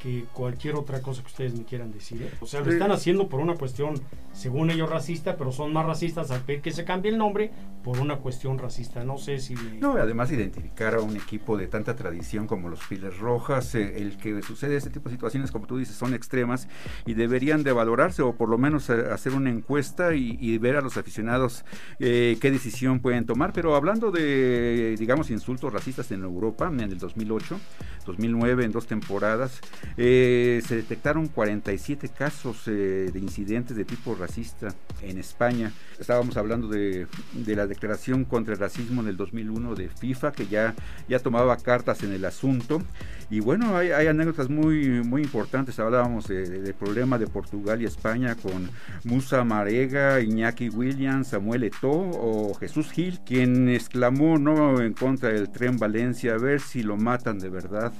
que 0.00 0.24
cualquier 0.32 0.76
otra 0.76 1.02
cosa 1.02 1.20
que 1.20 1.28
ustedes 1.28 1.54
me 1.54 1.64
quieran 1.64 1.92
decir. 1.92 2.22
¿eh? 2.22 2.30
O 2.40 2.46
sea, 2.46 2.60
lo 2.60 2.72
están 2.72 2.90
haciendo 2.90 3.28
por 3.28 3.40
una 3.40 3.54
cuestión, 3.54 4.00
según 4.32 4.70
ellos, 4.70 4.88
racista, 4.88 5.36
pero 5.36 5.52
son 5.52 5.72
más 5.72 5.84
racistas 5.84 6.30
al 6.30 6.40
pedir 6.40 6.62
que 6.62 6.72
se 6.72 6.84
cambie 6.84 7.12
el 7.12 7.18
nombre 7.18 7.50
por 7.84 7.98
una 8.00 8.16
cuestión 8.16 8.58
racista. 8.58 9.04
No 9.04 9.18
sé 9.18 9.38
si... 9.38 9.54
No, 9.78 9.92
además 9.92 10.32
identificar 10.32 10.94
a 10.94 11.00
un 11.00 11.16
equipo 11.16 11.56
de 11.56 11.66
tanta 11.66 11.96
tradición 11.96 12.46
como 12.46 12.70
los 12.70 12.80
Piles 12.86 13.18
Rojas, 13.18 13.74
eh, 13.74 13.98
el 13.98 14.16
que 14.16 14.40
sucede 14.42 14.76
este 14.76 14.90
tipo 14.90 15.10
de 15.10 15.16
situaciones, 15.16 15.50
como 15.50 15.66
tú 15.66 15.76
dices, 15.76 15.96
son 15.96 16.14
extremas 16.14 16.66
y 17.04 17.12
deberían 17.12 17.62
de 17.62 17.72
valorarse 17.72 18.22
o 18.22 18.34
por 18.34 18.48
lo 18.48 18.56
menos 18.56 18.88
eh, 18.88 19.04
hacer 19.12 19.34
una 19.34 19.50
encuesta 19.50 20.14
y, 20.14 20.58
ver 20.60 20.76
a 20.76 20.82
los 20.82 20.96
aficionados 20.98 21.64
qué 21.98 22.38
decisión 22.40 23.00
pueden 23.00 23.24
tomar. 23.24 23.52
Pero 23.52 23.74
hablando 23.76 24.10
de, 24.10 24.96
digamos, 24.98 25.30
insultos 25.30 25.72
racistas 25.72 26.10
en 26.10 26.22
Europa, 26.22 26.68
en 26.68 26.80
el 26.80 26.98
2008, 26.98 27.58
2009, 28.04 28.64
en 28.64 28.72
dos 28.72 28.86
temporadas, 28.86 29.60
eh, 29.96 30.62
se 30.66 30.76
detectaron 30.76 31.28
47 31.28 32.08
casos 32.08 32.66
eh, 32.66 33.10
de 33.12 33.18
incidentes 33.18 33.76
de 33.76 33.84
tipo 33.84 34.14
racista 34.14 34.68
en 35.02 35.18
España. 35.18 35.72
Estábamos 35.98 36.36
hablando 36.36 36.68
de, 36.68 37.06
la 37.46 37.66
declaración 37.66 38.24
contra 38.24 38.54
el 38.54 38.60
racismo 38.60 39.02
en 39.02 39.08
el 39.08 39.16
2001 39.16 39.74
de 39.74 39.88
FIFA, 39.88 40.32
que 40.32 40.46
ya, 40.46 40.74
ya 41.08 41.18
tomaba 41.18 41.56
cartas 41.56 42.02
en 42.02 42.12
el 42.12 42.24
asunto. 42.24 42.82
Y 43.28 43.40
bueno, 43.40 43.76
hay, 43.76 44.06
anécdotas 44.06 44.48
muy, 44.48 45.02
muy 45.04 45.22
importantes. 45.22 45.78
Hablábamos 45.78 46.28
del 46.28 46.74
problema 46.74 47.18
de 47.18 47.26
Portugal 47.26 47.80
y 47.80 47.84
España 47.84 48.34
con 48.34 48.70
Musa 49.04 49.44
Marega, 49.44 50.20
Iñaki 50.20 50.68
Williams, 50.68 51.28
Samuel 51.28 51.64
Eto'o 51.64 52.10
o 52.12 52.54
Jesús 52.54 52.90
Gil, 52.90 53.20
quien 53.24 53.68
exclamó 53.68 54.38
no 54.38 54.80
en 54.80 54.94
contra 54.94 55.30
del 55.30 55.50
tren 55.50 55.78
Valencia, 55.78 56.34
a 56.34 56.38
ver 56.38 56.60
si 56.60 56.82
lo 56.82 56.96
matan 56.96 57.38
de 57.38 57.50
verdad. 57.50 57.92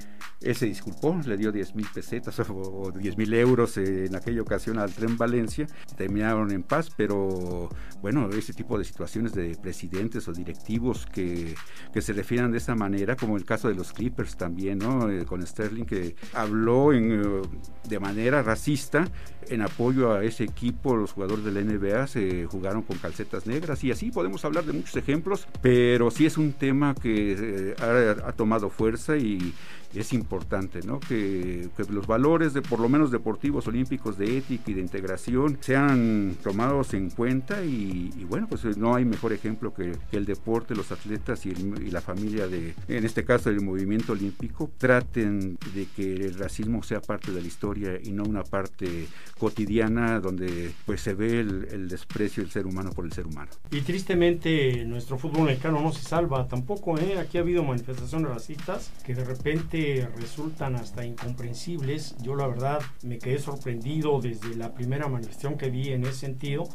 Él 0.42 0.56
se 0.56 0.66
disculpó, 0.66 1.20
le 1.26 1.36
dio 1.36 1.52
10 1.52 1.74
mil 1.74 1.86
pesetas 1.92 2.40
o, 2.50 2.92
10 2.94 3.16
mil 3.18 3.32
euros 3.34 3.76
en 3.76 4.14
aquella 4.14 4.42
ocasión 4.42 4.78
al 4.78 4.92
tren 4.92 5.16
Valencia. 5.16 5.66
Terminaron 5.96 6.50
en 6.50 6.62
paz, 6.62 6.90
pero 6.96 7.68
bueno, 8.00 8.28
ese 8.30 8.54
tipo 8.54 8.78
de 8.78 8.84
situaciones 8.84 9.32
de 9.34 9.56
presidentes 9.60 10.26
o 10.28 10.32
directivos 10.32 11.06
que, 11.06 11.54
que 11.92 12.00
se 12.00 12.12
refieran 12.12 12.52
de 12.52 12.58
esa 12.58 12.74
manera, 12.74 13.16
como 13.16 13.36
el 13.36 13.44
caso 13.44 13.68
de 13.68 13.74
los 13.74 13.92
Clippers 13.92 14.36
también, 14.36 14.78
¿no? 14.78 15.10
Eh, 15.10 15.24
con 15.26 15.46
Sterling, 15.46 15.84
que 15.84 16.16
habló 16.32 16.92
en, 16.92 17.20
eh, 17.20 17.42
de 17.88 18.00
manera 18.00 18.42
racista 18.42 19.06
en 19.48 19.62
apoyo 19.62 20.12
a 20.12 20.24
ese 20.24 20.44
equipo. 20.44 20.96
Los 20.96 21.12
jugadores 21.12 21.44
de 21.44 21.52
la 21.52 21.60
NBA 21.60 22.06
se 22.06 22.46
jugaron 22.46 22.82
con 22.82 22.98
calcetas 22.98 23.46
negras 23.46 23.84
y 23.84 23.90
así 23.90 24.10
podemos 24.10 24.44
hablar 24.44 24.64
de 24.64 24.72
muchos 24.72 24.96
ejemplos, 24.96 25.46
pero 25.60 26.10
sí 26.10 26.24
es 26.24 26.38
un 26.38 26.52
tema 26.52 26.94
que 26.94 27.36
eh, 27.38 27.74
ha 27.78 28.32
tomado 28.32 28.70
fuerza 28.70 29.16
y 29.16 29.52
es 29.94 30.12
importante 30.12 30.80
¿no? 30.84 31.00
que, 31.00 31.68
los 31.88 32.06
valores 32.06 32.54
de 32.54 32.62
por 32.62 32.78
lo 32.78 32.88
menos 32.88 33.10
deportivos 33.10 33.66
olímpicos 33.66 34.16
de 34.16 34.38
ética 34.38 34.70
y 34.70 34.74
de 34.74 34.80
integración 34.80 35.58
sean 35.60 36.36
tomados 36.42 36.94
en 36.94 37.10
cuenta 37.10 37.64
y, 37.64 38.10
bueno 38.28 38.46
pues 38.48 38.76
no 38.76 38.94
hay 38.94 39.04
mejor 39.04 39.32
ejemplo 39.32 39.74
que, 39.74 39.92
el 40.12 40.24
deporte 40.24 40.74
los 40.74 40.92
atletas 40.92 41.46
y, 41.46 41.54
la 41.90 42.00
familia 42.00 42.46
de 42.46 42.74
en 42.88 43.04
este 43.04 43.24
caso 43.24 43.50
del 43.50 43.60
movimiento 43.60 44.12
olímpico 44.12 44.70
traten 44.78 45.58
de 45.74 45.86
que 45.96 46.14
el 46.14 46.34
racismo 46.38 46.82
sea 46.82 47.00
parte 47.00 47.32
de 47.32 47.40
la 47.40 47.46
historia 47.46 47.98
y 48.02 48.12
no 48.12 48.24
una 48.24 48.44
parte 48.44 49.06
cotidiana 49.38 50.20
donde 50.20 50.70
pues 50.86 51.00
se 51.00 51.14
ve 51.14 51.40
el, 51.40 51.88
desprecio 51.88 52.42
del 52.42 52.52
ser 52.52 52.66
humano 52.66 52.90
por 52.92 53.04
el 53.04 53.12
ser 53.12 53.26
humano 53.26 53.50
y 53.70 53.80
tristemente 53.80 54.84
nuestro 54.84 55.18
fútbol 55.18 55.46
mexicano 55.46 55.80
no 55.80 55.92
se 55.92 56.02
salva 56.02 56.46
tampoco 56.46 56.98
¿eh? 56.98 57.18
aquí 57.18 57.38
ha 57.38 57.40
habido 57.40 57.64
manifestaciones 57.64 58.30
racistas 58.30 58.92
que 59.04 59.14
de 59.14 59.24
repente 59.24 59.79
resultan 60.16 60.76
hasta 60.76 61.04
incomprensibles. 61.04 62.16
Yo 62.22 62.34
la 62.34 62.46
verdad 62.46 62.80
me 63.02 63.18
quedé 63.18 63.38
sorprendido 63.38 64.20
desde 64.20 64.56
la 64.56 64.74
primera 64.74 65.08
manifestación 65.08 65.56
que 65.56 65.70
vi 65.70 65.92
en 65.92 66.04
ese 66.04 66.14
sentido 66.14 66.68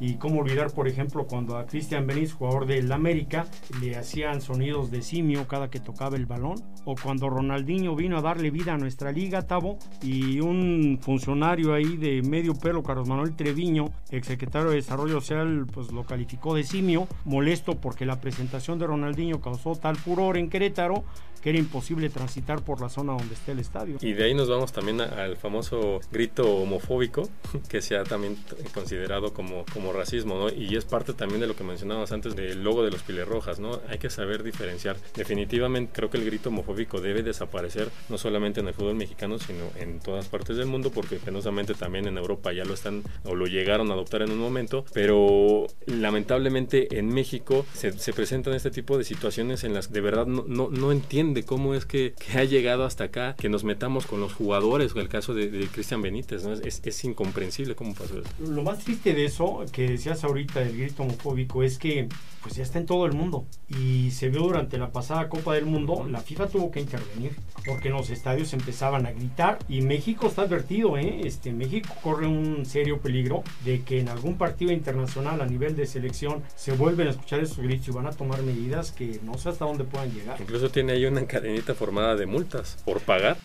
y 0.00 0.14
cómo 0.14 0.40
olvidar, 0.40 0.72
por 0.72 0.88
ejemplo, 0.88 1.28
cuando 1.28 1.56
a 1.56 1.66
Cristian 1.66 2.08
Benítez, 2.08 2.32
jugador 2.32 2.66
del 2.66 2.90
América, 2.90 3.46
le 3.80 3.96
hacían 3.96 4.40
sonidos 4.40 4.90
de 4.90 5.00
simio 5.00 5.46
cada 5.46 5.70
que 5.70 5.78
tocaba 5.78 6.16
el 6.16 6.26
balón. 6.26 6.60
O 6.84 6.96
cuando 7.00 7.30
Ronaldinho 7.30 7.94
vino 7.94 8.18
a 8.18 8.20
darle 8.20 8.50
vida 8.50 8.74
a 8.74 8.78
nuestra 8.78 9.12
liga, 9.12 9.42
Tavo, 9.42 9.78
y 10.02 10.40
un 10.40 10.98
funcionario 11.00 11.72
ahí 11.72 11.96
de 11.96 12.20
medio 12.22 12.54
pelo, 12.54 12.82
Carlos 12.82 13.08
Manuel 13.08 13.36
Treviño, 13.36 13.90
exsecretario 14.10 14.70
de 14.70 14.76
Desarrollo 14.76 15.20
Social, 15.20 15.66
pues 15.72 15.92
lo 15.92 16.04
calificó 16.04 16.56
de 16.56 16.64
simio, 16.64 17.06
molesto 17.24 17.80
porque 17.80 18.04
la 18.04 18.20
presentación 18.20 18.80
de 18.80 18.88
Ronaldinho 18.88 19.40
causó 19.40 19.76
tal 19.76 19.94
furor 19.94 20.36
en 20.36 20.50
Querétaro 20.50 21.04
que 21.42 21.50
era 21.50 21.58
imposible 21.58 22.08
transitar 22.08 22.62
por 22.62 22.80
la 22.80 22.88
zona 22.88 23.12
donde 23.12 23.34
está 23.34 23.52
el 23.52 23.58
estadio. 23.58 23.96
Y 24.00 24.12
de 24.12 24.24
ahí 24.24 24.34
nos 24.34 24.48
vamos 24.48 24.72
también 24.72 25.00
al 25.00 25.36
famoso 25.36 26.00
grito 26.10 26.48
homofóbico, 26.56 27.28
que 27.68 27.82
se 27.82 27.96
ha 27.96 28.04
también 28.04 28.36
considerado 28.72 29.34
como, 29.34 29.64
como 29.72 29.92
racismo, 29.92 30.38
¿no? 30.38 30.48
Y 30.50 30.76
es 30.76 30.84
parte 30.84 31.12
también 31.12 31.40
de 31.40 31.48
lo 31.48 31.56
que 31.56 31.64
mencionabas 31.64 32.12
antes 32.12 32.36
del 32.36 32.62
logo 32.62 32.84
de 32.84 32.90
los 32.90 33.02
piles 33.02 33.26
rojas, 33.26 33.58
¿no? 33.58 33.80
Hay 33.88 33.98
que 33.98 34.08
saber 34.08 34.44
diferenciar. 34.44 34.96
Definitivamente 35.14 35.92
creo 35.92 36.10
que 36.10 36.18
el 36.18 36.24
grito 36.24 36.50
homofóbico 36.50 37.00
debe 37.00 37.22
desaparecer, 37.22 37.90
no 38.08 38.18
solamente 38.18 38.60
en 38.60 38.68
el 38.68 38.74
fútbol 38.74 38.94
mexicano, 38.94 39.38
sino 39.38 39.64
en 39.76 39.98
todas 39.98 40.28
partes 40.28 40.56
del 40.56 40.66
mundo, 40.66 40.90
porque 40.90 41.16
penosamente 41.16 41.74
también 41.74 42.06
en 42.06 42.18
Europa 42.18 42.52
ya 42.52 42.64
lo 42.64 42.74
están 42.74 43.02
o 43.24 43.34
lo 43.34 43.46
llegaron 43.46 43.90
a 43.90 43.94
adoptar 43.94 44.22
en 44.22 44.30
un 44.30 44.38
momento, 44.38 44.84
pero 44.92 45.66
lamentablemente 45.86 46.98
en 46.98 47.08
México 47.08 47.66
se, 47.72 47.92
se 47.92 48.12
presentan 48.12 48.54
este 48.54 48.70
tipo 48.70 48.96
de 48.96 49.04
situaciones 49.04 49.64
en 49.64 49.74
las 49.74 49.92
de 49.92 50.00
verdad 50.00 50.26
no, 50.26 50.44
no, 50.46 50.70
no 50.70 50.92
entienden 50.92 51.31
de 51.34 51.44
cómo 51.44 51.74
es 51.74 51.84
que, 51.84 52.14
ha 52.34 52.44
llegado 52.44 52.84
hasta 52.84 53.04
acá, 53.04 53.34
que 53.36 53.48
nos 53.48 53.64
metamos 53.64 54.06
con 54.06 54.20
los 54.20 54.32
jugadores, 54.32 54.92
el 54.94 55.08
caso 55.08 55.34
de, 55.34 55.68
Cristian 55.72 56.02
Benítez, 56.02 56.44
¿no? 56.44 56.52
Es, 56.52 56.80
es, 56.84 57.04
incomprensible 57.04 57.74
cómo 57.74 57.94
pasó 57.94 58.20
eso. 58.20 58.28
Lo 58.38 58.62
más 58.62 58.80
triste 58.80 59.14
de 59.14 59.24
eso, 59.24 59.64
que 59.72 59.88
decías 59.88 60.24
ahorita 60.24 60.60
del 60.60 60.76
grito 60.76 61.02
homofóbico, 61.02 61.62
es 61.62 61.78
que 61.78 62.08
pues 62.42 62.56
ya 62.56 62.64
está 62.64 62.78
en 62.78 62.86
todo 62.86 63.06
el 63.06 63.12
mundo 63.12 63.46
y 63.68 64.10
se 64.10 64.28
vio 64.28 64.40
durante 64.40 64.76
la 64.76 64.90
pasada 64.90 65.28
Copa 65.28 65.54
del 65.54 65.64
Mundo, 65.64 66.06
la 66.10 66.20
FIFA 66.20 66.48
tuvo 66.48 66.70
que 66.70 66.80
intervenir 66.80 67.36
porque 67.64 67.88
en 67.88 67.94
los 67.94 68.10
estadios 68.10 68.52
empezaban 68.52 69.06
a 69.06 69.12
gritar 69.12 69.60
y 69.68 69.82
México 69.82 70.26
está 70.26 70.42
advertido, 70.42 70.98
¿eh? 70.98 71.20
este, 71.24 71.52
México 71.52 71.94
corre 72.02 72.26
un 72.26 72.66
serio 72.66 72.98
peligro 72.98 73.44
de 73.64 73.82
que 73.82 74.00
en 74.00 74.08
algún 74.08 74.36
partido 74.36 74.72
internacional 74.72 75.40
a 75.40 75.46
nivel 75.46 75.76
de 75.76 75.86
selección 75.86 76.42
se 76.56 76.72
vuelven 76.72 77.06
a 77.06 77.10
escuchar 77.10 77.40
esos 77.40 77.58
gritos 77.58 77.88
y 77.88 77.90
van 77.92 78.06
a 78.06 78.10
tomar 78.10 78.42
medidas 78.42 78.90
que 78.90 79.20
no 79.22 79.38
sé 79.38 79.50
hasta 79.50 79.64
dónde 79.64 79.84
puedan 79.84 80.12
llegar. 80.12 80.40
Incluso 80.40 80.68
tiene 80.68 80.92
ahí 80.92 81.06
una 81.06 81.20
cadenita 81.26 81.74
formada 81.74 82.16
de 82.16 82.26
multas 82.26 82.76
por 82.84 83.00
pagar. 83.00 83.36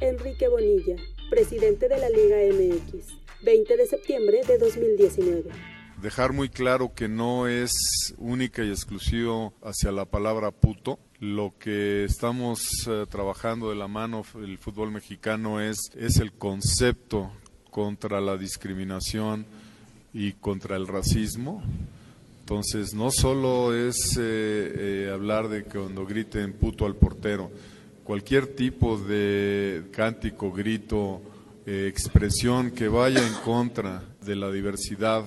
Enrique 0.00 0.48
Bonilla, 0.48 0.96
presidente 1.30 1.88
de 1.88 1.98
la 1.98 2.08
Liga 2.08 2.36
MX, 2.52 3.06
20 3.42 3.76
de 3.76 3.86
septiembre 3.86 4.40
de 4.46 4.58
2019 4.58 5.50
dejar 6.02 6.32
muy 6.32 6.48
claro 6.48 6.92
que 6.94 7.08
no 7.08 7.46
es 7.46 7.72
única 8.18 8.64
y 8.64 8.70
exclusivo 8.70 9.54
hacia 9.62 9.92
la 9.92 10.04
palabra 10.04 10.50
puto. 10.50 10.98
Lo 11.20 11.54
que 11.58 12.04
estamos 12.04 12.60
eh, 12.88 13.06
trabajando 13.08 13.70
de 13.70 13.76
la 13.76 13.86
mano 13.86 14.24
el 14.34 14.58
fútbol 14.58 14.90
mexicano 14.90 15.60
es, 15.60 15.78
es 15.96 16.16
el 16.16 16.32
concepto 16.32 17.30
contra 17.70 18.20
la 18.20 18.36
discriminación 18.36 19.46
y 20.12 20.32
contra 20.32 20.76
el 20.76 20.88
racismo. 20.88 21.62
Entonces, 22.42 22.92
no 22.92 23.12
solo 23.12 23.72
es 23.72 24.18
eh, 24.18 24.72
eh, 24.76 25.10
hablar 25.14 25.48
de 25.48 25.62
cuando 25.62 26.04
griten 26.04 26.54
puto 26.54 26.84
al 26.86 26.96
portero, 26.96 27.52
cualquier 28.02 28.48
tipo 28.48 28.98
de 28.98 29.84
cántico, 29.92 30.50
grito, 30.50 31.22
eh, 31.66 31.86
expresión 31.88 32.72
que 32.72 32.88
vaya 32.88 33.24
en 33.24 33.34
contra 33.44 34.02
de 34.26 34.34
la 34.34 34.50
diversidad, 34.50 35.24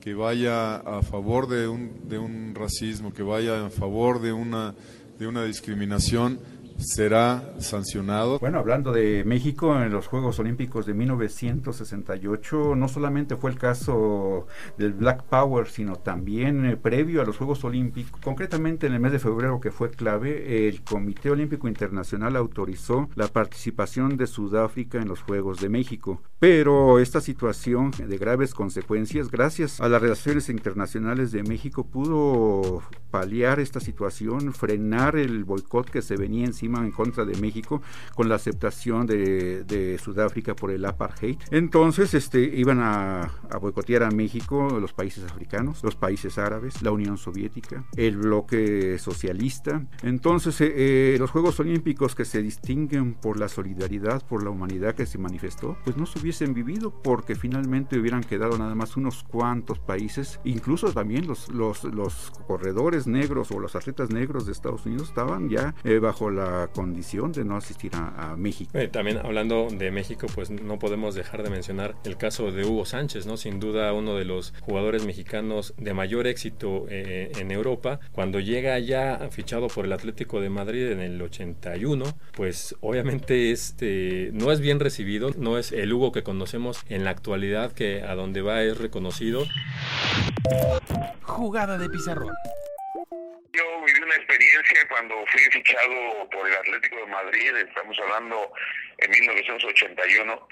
que 0.00 0.14
vaya 0.14 0.76
a 0.76 1.02
favor 1.02 1.48
de 1.48 1.66
un, 1.66 2.08
de 2.08 2.18
un 2.18 2.54
racismo, 2.54 3.12
que 3.12 3.24
vaya 3.24 3.66
a 3.66 3.70
favor 3.70 4.22
de 4.22 4.32
una, 4.32 4.72
de 5.18 5.26
una 5.26 5.44
discriminación, 5.44 6.38
será 6.78 7.54
sancionado. 7.58 8.38
Bueno, 8.38 8.58
hablando 8.58 8.92
de 8.92 9.24
México 9.24 9.80
en 9.80 9.92
los 9.92 10.06
Juegos 10.06 10.38
Olímpicos 10.38 10.86
de 10.86 10.94
1968, 10.94 12.74
no 12.76 12.88
solamente 12.88 13.36
fue 13.36 13.50
el 13.50 13.58
caso 13.58 14.46
del 14.78 14.92
Black 14.92 15.24
Power, 15.24 15.68
sino 15.68 15.96
también 15.96 16.66
eh, 16.66 16.76
previo 16.76 17.22
a 17.22 17.24
los 17.24 17.36
Juegos 17.36 17.64
Olímpicos, 17.64 18.20
concretamente 18.20 18.86
en 18.86 18.94
el 18.94 19.00
mes 19.00 19.12
de 19.12 19.18
febrero 19.18 19.60
que 19.60 19.70
fue 19.70 19.90
clave, 19.90 20.68
el 20.68 20.82
Comité 20.82 21.30
Olímpico 21.30 21.68
Internacional 21.68 22.36
autorizó 22.36 23.08
la 23.14 23.28
participación 23.28 24.16
de 24.16 24.26
Sudáfrica 24.26 24.98
en 24.98 25.08
los 25.08 25.22
Juegos 25.22 25.60
de 25.60 25.68
México. 25.68 26.20
Pero 26.38 26.98
esta 26.98 27.20
situación 27.20 27.92
de 27.96 28.18
graves 28.18 28.54
consecuencias, 28.54 29.30
gracias 29.30 29.80
a 29.80 29.88
las 29.88 30.02
relaciones 30.02 30.48
internacionales 30.48 31.32
de 31.32 31.42
México, 31.42 31.86
pudo 31.86 32.82
paliar 33.10 33.60
esta 33.60 33.80
situación, 33.80 34.52
frenar 34.52 35.16
el 35.16 35.44
boicot 35.44 35.88
que 35.88 36.02
se 36.02 36.16
venía 36.16 36.44
encima 36.62 36.84
en 36.84 36.92
contra 36.92 37.24
de 37.24 37.36
México 37.40 37.82
con 38.14 38.28
la 38.28 38.36
aceptación 38.36 39.06
de, 39.06 39.98
Sudáfrica 40.02 40.54
por 40.54 40.70
el 40.70 40.84
apartheid. 40.84 41.36
Entonces 41.50 42.14
este, 42.14 42.40
iban 42.40 42.78
a, 42.80 43.30
boicotear 43.60 44.04
a 44.04 44.10
México 44.10 44.78
los 44.80 44.92
países 44.92 45.24
africanos, 45.24 45.82
los 45.82 45.96
países 45.96 46.38
árabes, 46.38 46.82
la 46.82 46.90
Unión 46.90 47.18
Soviética, 47.18 47.84
el 47.96 48.16
bloque 48.16 48.98
socialista. 48.98 49.84
Entonces 50.02 50.60
eh, 50.60 50.72
eh, 50.74 51.16
los 51.18 51.30
Juegos 51.30 51.58
Olímpicos 51.60 52.14
que 52.14 52.24
se 52.24 52.42
distinguen 52.42 53.14
por 53.14 53.38
la 53.38 53.48
solidaridad, 53.48 54.24
por 54.26 54.44
la 54.44 54.50
humanidad 54.50 54.94
que 54.94 55.06
se 55.06 55.18
manifestó, 55.18 55.76
pues 55.84 55.96
no 55.96 56.06
se 56.06 56.20
hubiesen 56.20 56.54
vivido 56.54 56.90
porque 57.02 57.34
finalmente 57.34 57.98
hubieran 57.98 58.22
quedado 58.22 58.56
nada 58.56 58.74
más 58.74 58.96
unos 58.96 59.24
cuantos 59.24 59.78
países, 59.78 60.40
incluso 60.44 60.92
también 60.92 61.26
los, 61.26 61.48
los, 61.48 61.84
los 61.84 62.32
corredores 62.46 63.06
negros 63.06 63.50
o 63.50 63.58
los 63.58 63.74
atletas 63.74 64.10
negros 64.10 64.46
de 64.46 64.52
Estados 64.52 64.86
Unidos 64.86 65.08
estaban 65.08 65.48
ya 65.48 65.74
eh, 65.84 65.98
bajo 65.98 66.30
la 66.30 66.51
condición 66.72 67.32
de 67.32 67.44
no 67.44 67.56
asistir 67.56 67.92
a, 67.94 68.34
México. 68.36 68.78
Eh, 68.78 68.88
también 68.88 69.18
hablando 69.18 69.68
de 69.70 69.90
México, 69.90 70.26
pues 70.34 70.50
no 70.50 70.78
podemos 70.78 71.14
dejar 71.14 71.42
de 71.42 71.50
mencionar 71.50 71.94
el 72.04 72.16
caso 72.16 72.50
de 72.50 72.64
Hugo 72.64 72.84
Sánchez, 72.84 73.26
¿no? 73.26 73.36
Sin 73.36 73.60
duda 73.60 73.92
uno 73.92 74.16
de 74.16 74.24
los 74.24 74.54
jugadores 74.60 75.04
mexicanos 75.04 75.74
de 75.76 75.92
mayor 75.94 76.26
éxito 76.26 76.86
eh, 76.88 77.32
en 77.36 77.50
Europa. 77.50 78.00
Cuando 78.12 78.40
llega 78.40 78.78
ya 78.78 79.28
fichado 79.30 79.68
por 79.68 79.84
el 79.84 79.92
Atlético 79.92 80.40
de 80.40 80.50
Madrid 80.50 80.90
en 80.90 81.00
el 81.00 81.20
81, 81.20 82.04
pues 82.32 82.74
obviamente 82.80 83.50
este 83.50 84.30
no 84.32 84.52
es 84.52 84.60
bien 84.60 84.80
recibido, 84.80 85.30
no 85.36 85.58
es 85.58 85.72
el 85.72 85.92
Hugo 85.92 86.12
que 86.12 86.22
conocemos 86.22 86.80
en 86.88 87.04
la 87.04 87.10
actualidad 87.10 87.72
que 87.72 88.02
a 88.02 88.14
donde 88.14 88.42
va 88.42 88.62
es 88.62 88.78
reconocido. 88.78 89.44
Jugada 91.22 91.78
de 91.78 91.88
pizarrón. 91.88 92.32
Cuando 95.02 95.26
fui 95.26 95.40
fichado 95.50 96.28
por 96.30 96.46
el 96.46 96.54
Atlético 96.54 96.96
de 96.96 97.06
Madrid, 97.06 97.56
estamos 97.56 97.98
hablando 97.98 98.52
en 98.98 99.10
1981 99.10 100.48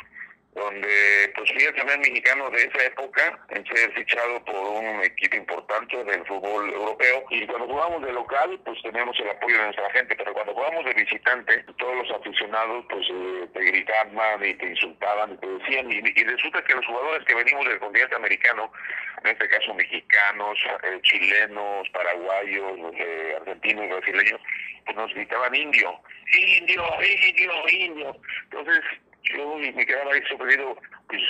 donde 0.52 1.33
pues 1.37 1.49
fui 1.52 1.62
el 1.62 1.75
primer 1.75 1.99
mexicano 1.99 2.50
de 2.50 2.64
esa 2.64 2.85
época 2.87 3.38
en 3.50 3.64
ser 3.66 3.92
fichado 3.92 4.45
por 4.45 4.57
un 4.57 5.02
equipo 5.04 5.37
importante 5.37 6.02
del 6.04 6.26
fútbol 6.26 6.73
europeo. 6.73 7.25
Y 7.30 7.47
cuando 7.47 7.69
jugamos 7.69 8.02
de 8.02 8.12
local 8.12 8.61
pues 8.64 8.83
teníamos 8.83 9.16
el 9.21 9.30
apoyo 9.30 9.57
de 9.57 9.64
nuestra 9.64 9.90
gente. 9.92 10.16
Pero 10.16 10.33
cuando 10.33 10.52
jugamos 10.54 10.85
de 10.85 10.95
visitante 10.95 11.64
todos 11.78 11.97
los 11.97 12.11
aficionados 12.11 12.85
pues 12.88 13.07
eh, 13.12 13.49
te 13.54 13.61
gritaban 13.61 14.45
y 14.45 14.54
te 14.54 14.66
insultaban 14.66 15.35
y 15.35 15.37
te 15.37 15.47
decían. 15.47 15.92
Y, 15.92 16.00
resulta 16.25 16.62
que 16.64 16.75
los 16.75 16.87
jugadores 16.87 17.25
que 17.26 17.35
venimos 17.35 17.65
del 17.67 17.78
continente 17.78 18.17
americano 18.17 18.73
en 19.23 19.30
este 19.30 19.49
caso 19.49 19.75
mexicanos 19.75 20.58
eh, 20.82 20.99
chilenos 21.02 21.89
paraguayos 21.91 22.78
argentinos 23.41 23.89
brasileños 23.89 24.41
pues 24.84 24.97
nos 24.97 25.15
gritaban 25.15 25.54
indio 25.54 26.00
indio 26.34 26.82
indio 27.02 27.69
indio. 27.69 28.17
Entonces 28.45 28.84
yo 29.23 29.56
me 29.56 29.87
quedaba 29.87 30.13
ahí 30.13 30.23
sorprendido, 30.28 30.76
pues 31.09 31.23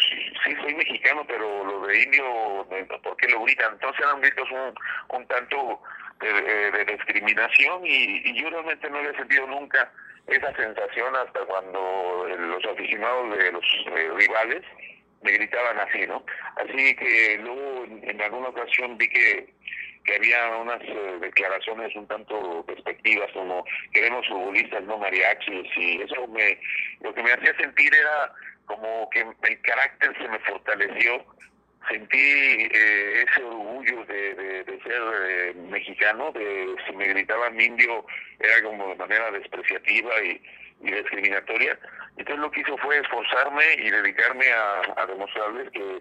sí 0.44 0.55
soy 0.62 0.74
mexicano, 0.74 1.24
pero 1.26 1.64
lo 1.64 1.87
de 1.87 2.03
indio, 2.03 2.66
¿por 3.03 3.16
qué 3.16 3.29
lo 3.29 3.42
gritan? 3.42 3.72
Entonces 3.74 4.00
eran 4.05 4.20
gritos 4.20 4.50
un, 4.50 4.74
un 5.18 5.26
tanto 5.26 5.83
de, 6.20 6.85
discriminación 6.85 7.83
y, 7.85 8.40
yo 8.40 8.50
realmente 8.50 8.88
no 8.90 9.00
he 9.00 9.16
sentido 9.16 9.46
nunca 9.46 9.90
esa 10.26 10.55
sensación 10.55 11.14
hasta 11.16 11.40
cuando 11.40 12.26
los 12.38 12.64
aficionados 12.64 13.37
de 13.38 13.53
los 13.53 13.64
eh, 13.87 14.11
rivales 14.16 14.62
me 15.22 15.33
gritaban 15.33 15.79
así, 15.81 16.07
¿no? 16.07 16.24
Así 16.57 16.94
que 16.96 17.38
luego 17.42 17.85
en 17.85 18.22
alguna 18.22 18.48
ocasión 18.48 18.96
vi 18.96 19.09
que 19.09 19.55
que 20.04 20.16
había 20.16 20.56
unas 20.56 20.80
eh, 20.82 21.18
declaraciones 21.20 21.94
un 21.94 22.06
tanto 22.06 22.64
perspectivas 22.66 23.30
como 23.32 23.64
queremos 23.92 24.26
futbolistas 24.26 24.82
no 24.84 24.98
mariachis 24.98 25.66
y 25.76 26.02
eso 26.02 26.26
me 26.28 26.58
lo 27.00 27.14
que 27.14 27.22
me 27.22 27.32
hacía 27.32 27.56
sentir 27.56 27.94
era 27.94 28.32
como 28.66 29.08
que 29.10 29.20
el 29.20 29.60
carácter 29.62 30.16
se 30.16 30.28
me 30.28 30.38
fortaleció. 30.40 31.24
Sentí 31.88 32.18
eh, 32.18 33.24
ese 33.26 33.42
orgullo 33.42 34.04
de, 34.04 34.34
de, 34.34 34.80
ser 34.82 35.02
eh, 35.28 35.54
mexicano 35.54 36.30
de 36.32 36.76
si 36.86 36.94
me 36.94 37.06
gritaban 37.06 37.60
indio 37.60 38.04
era 38.38 38.62
como 38.62 38.90
de 38.90 38.96
manera 38.96 39.30
despreciativa 39.32 40.10
y, 40.22 40.40
y 40.82 40.92
discriminatoria. 40.92 41.78
Entonces 42.16 42.38
lo 42.38 42.50
que 42.50 42.60
hizo 42.60 42.76
fue 42.78 42.98
esforzarme 42.98 43.64
y 43.78 43.90
dedicarme 43.90 44.44
a 44.52 45.06
demostrarles 45.06 45.70
que 45.70 46.00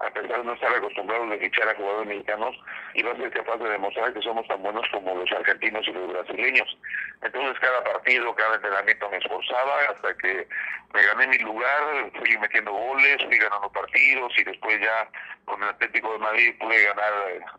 a 0.00 0.10
pesar 0.10 0.38
de 0.38 0.44
no 0.44 0.52
estar 0.52 0.72
acostumbrados 0.74 1.32
a 1.32 1.38
fichar 1.38 1.68
a 1.68 1.74
jugadores 1.74 2.08
mexicanos, 2.08 2.56
iba 2.94 3.12
a 3.12 3.16
ser 3.16 3.30
capaz 3.32 3.56
de 3.56 3.70
demostrar 3.70 4.12
que 4.12 4.22
somos 4.22 4.46
tan 4.46 4.62
buenos 4.62 4.86
como 4.92 5.14
los 5.14 5.30
argentinos 5.32 5.86
y 5.88 5.92
los 5.92 6.12
brasileños. 6.12 6.78
Entonces 7.22 7.58
cada 7.60 7.82
partido, 7.82 8.34
cada 8.36 8.54
entrenamiento 8.54 9.10
me 9.10 9.16
esforzaba 9.16 9.80
hasta 9.90 10.16
que 10.18 10.46
me 10.94 11.02
gané 11.02 11.26
mi 11.26 11.38
lugar, 11.38 12.12
fui 12.16 12.38
metiendo 12.38 12.72
goles, 12.72 13.24
fui 13.24 13.38
ganando 13.38 13.70
partidos 13.72 14.32
y 14.38 14.44
después 14.44 14.80
ya 14.80 15.08
con 15.44 15.62
el 15.62 15.68
Atlético 15.70 16.12
de 16.12 16.18
Madrid 16.18 16.54
pude 16.60 16.82
ganar 16.84 17.12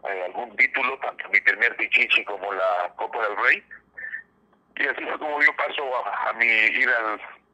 eh, 0.10 0.24
algún 0.28 0.56
título, 0.56 0.98
tanto 1.00 1.28
mi 1.30 1.42
primer 1.42 1.76
pichichi 1.76 2.24
como 2.24 2.54
la 2.54 2.94
Copa 2.96 3.22
del 3.28 3.38
Rey. 3.38 3.64
Y 4.78 4.88
así 4.88 5.04
fue 5.04 5.20
como 5.20 5.40
dio 5.42 5.54
paso 5.58 6.06
a, 6.06 6.32
mi 6.34 6.46
ir 6.46 6.90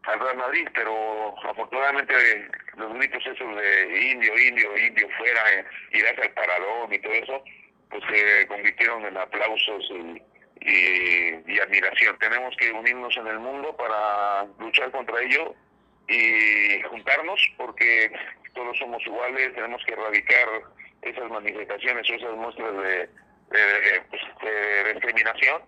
al 0.04 0.20
Real 0.20 0.38
Madrid, 0.38 0.68
pero 0.76 1.34
afortunadamente 1.50 2.14
los 2.78 2.94
gritos 2.94 3.26
esos 3.26 3.56
de 3.56 4.12
indio, 4.12 4.38
indio, 4.38 4.78
indio 4.78 5.08
fuera, 5.18 5.42
eh, 5.54 5.66
irás 5.94 6.18
al 6.20 6.32
paradón 6.32 6.94
y 6.94 7.00
todo 7.00 7.14
eso, 7.14 7.44
pues 7.90 8.04
se 8.12 8.48
convirtieron 8.48 9.06
en 9.06 9.18
aplausos 9.18 9.92
y, 10.62 11.52
y, 11.52 11.60
admiración. 11.60 12.18
Tenemos 12.20 12.56
que 12.58 12.72
unirnos 12.72 13.16
en 13.18 13.28
el 13.28 13.40
mundo 13.40 13.76
para 13.76 14.46
luchar 14.60 14.92
contra 14.92 15.22
ello 15.22 15.54
y 16.08 16.82
juntarnos 16.84 17.40
porque 17.58 18.12
todos 18.54 18.78
somos 18.78 19.06
iguales, 19.06 19.54
tenemos 19.54 19.84
que 19.86 19.94
erradicar 19.94 20.48
esas 21.02 21.30
manifestaciones, 21.30 22.10
esas 22.10 22.36
muestras 22.36 22.74
de, 22.78 23.10
de, 23.52 24.02
pues, 24.10 24.94
discriminación 24.94 25.62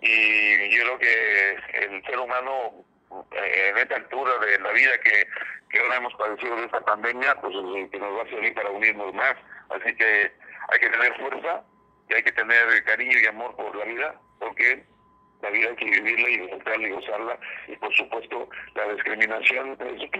y 0.00 0.70
yo 0.70 0.82
creo 0.82 0.98
que 0.98 1.56
el 1.84 2.04
ser 2.04 2.18
humano 2.18 2.84
eh, 3.32 3.70
en 3.70 3.78
esta 3.78 3.96
altura 3.96 4.38
de 4.38 4.58
la 4.60 4.72
vida 4.72 4.98
que, 4.98 5.26
que 5.70 5.78
ahora 5.78 5.96
hemos 5.96 6.14
padecido 6.14 6.56
de 6.56 6.64
esta 6.64 6.80
pandemia, 6.80 7.34
pues 7.40 7.54
que 7.90 7.98
nos 7.98 8.18
va 8.18 8.22
a 8.22 8.30
servir 8.30 8.54
para 8.54 8.70
unirnos 8.70 9.14
más. 9.14 9.34
Así 9.70 9.94
que 9.94 10.32
hay 10.68 10.78
que 10.80 10.90
tener 10.90 11.14
fuerza 11.18 11.64
y 12.08 12.14
hay 12.14 12.22
que 12.22 12.32
tener 12.32 12.84
cariño 12.84 13.18
y 13.18 13.26
amor 13.26 13.54
por 13.56 13.74
la 13.76 13.84
vida, 13.84 14.14
porque 14.38 14.84
la 15.42 15.50
vida 15.50 15.68
hay 15.68 15.76
que 15.76 15.84
vivirla 15.84 16.28
y 16.28 16.38
disfrutarla 16.38 16.88
y 16.88 16.90
gozarla. 16.92 17.38
Y 17.68 17.76
por 17.76 17.94
supuesto, 17.94 18.48
la 18.74 18.92
discriminación 18.94 19.76
es 19.80 20.10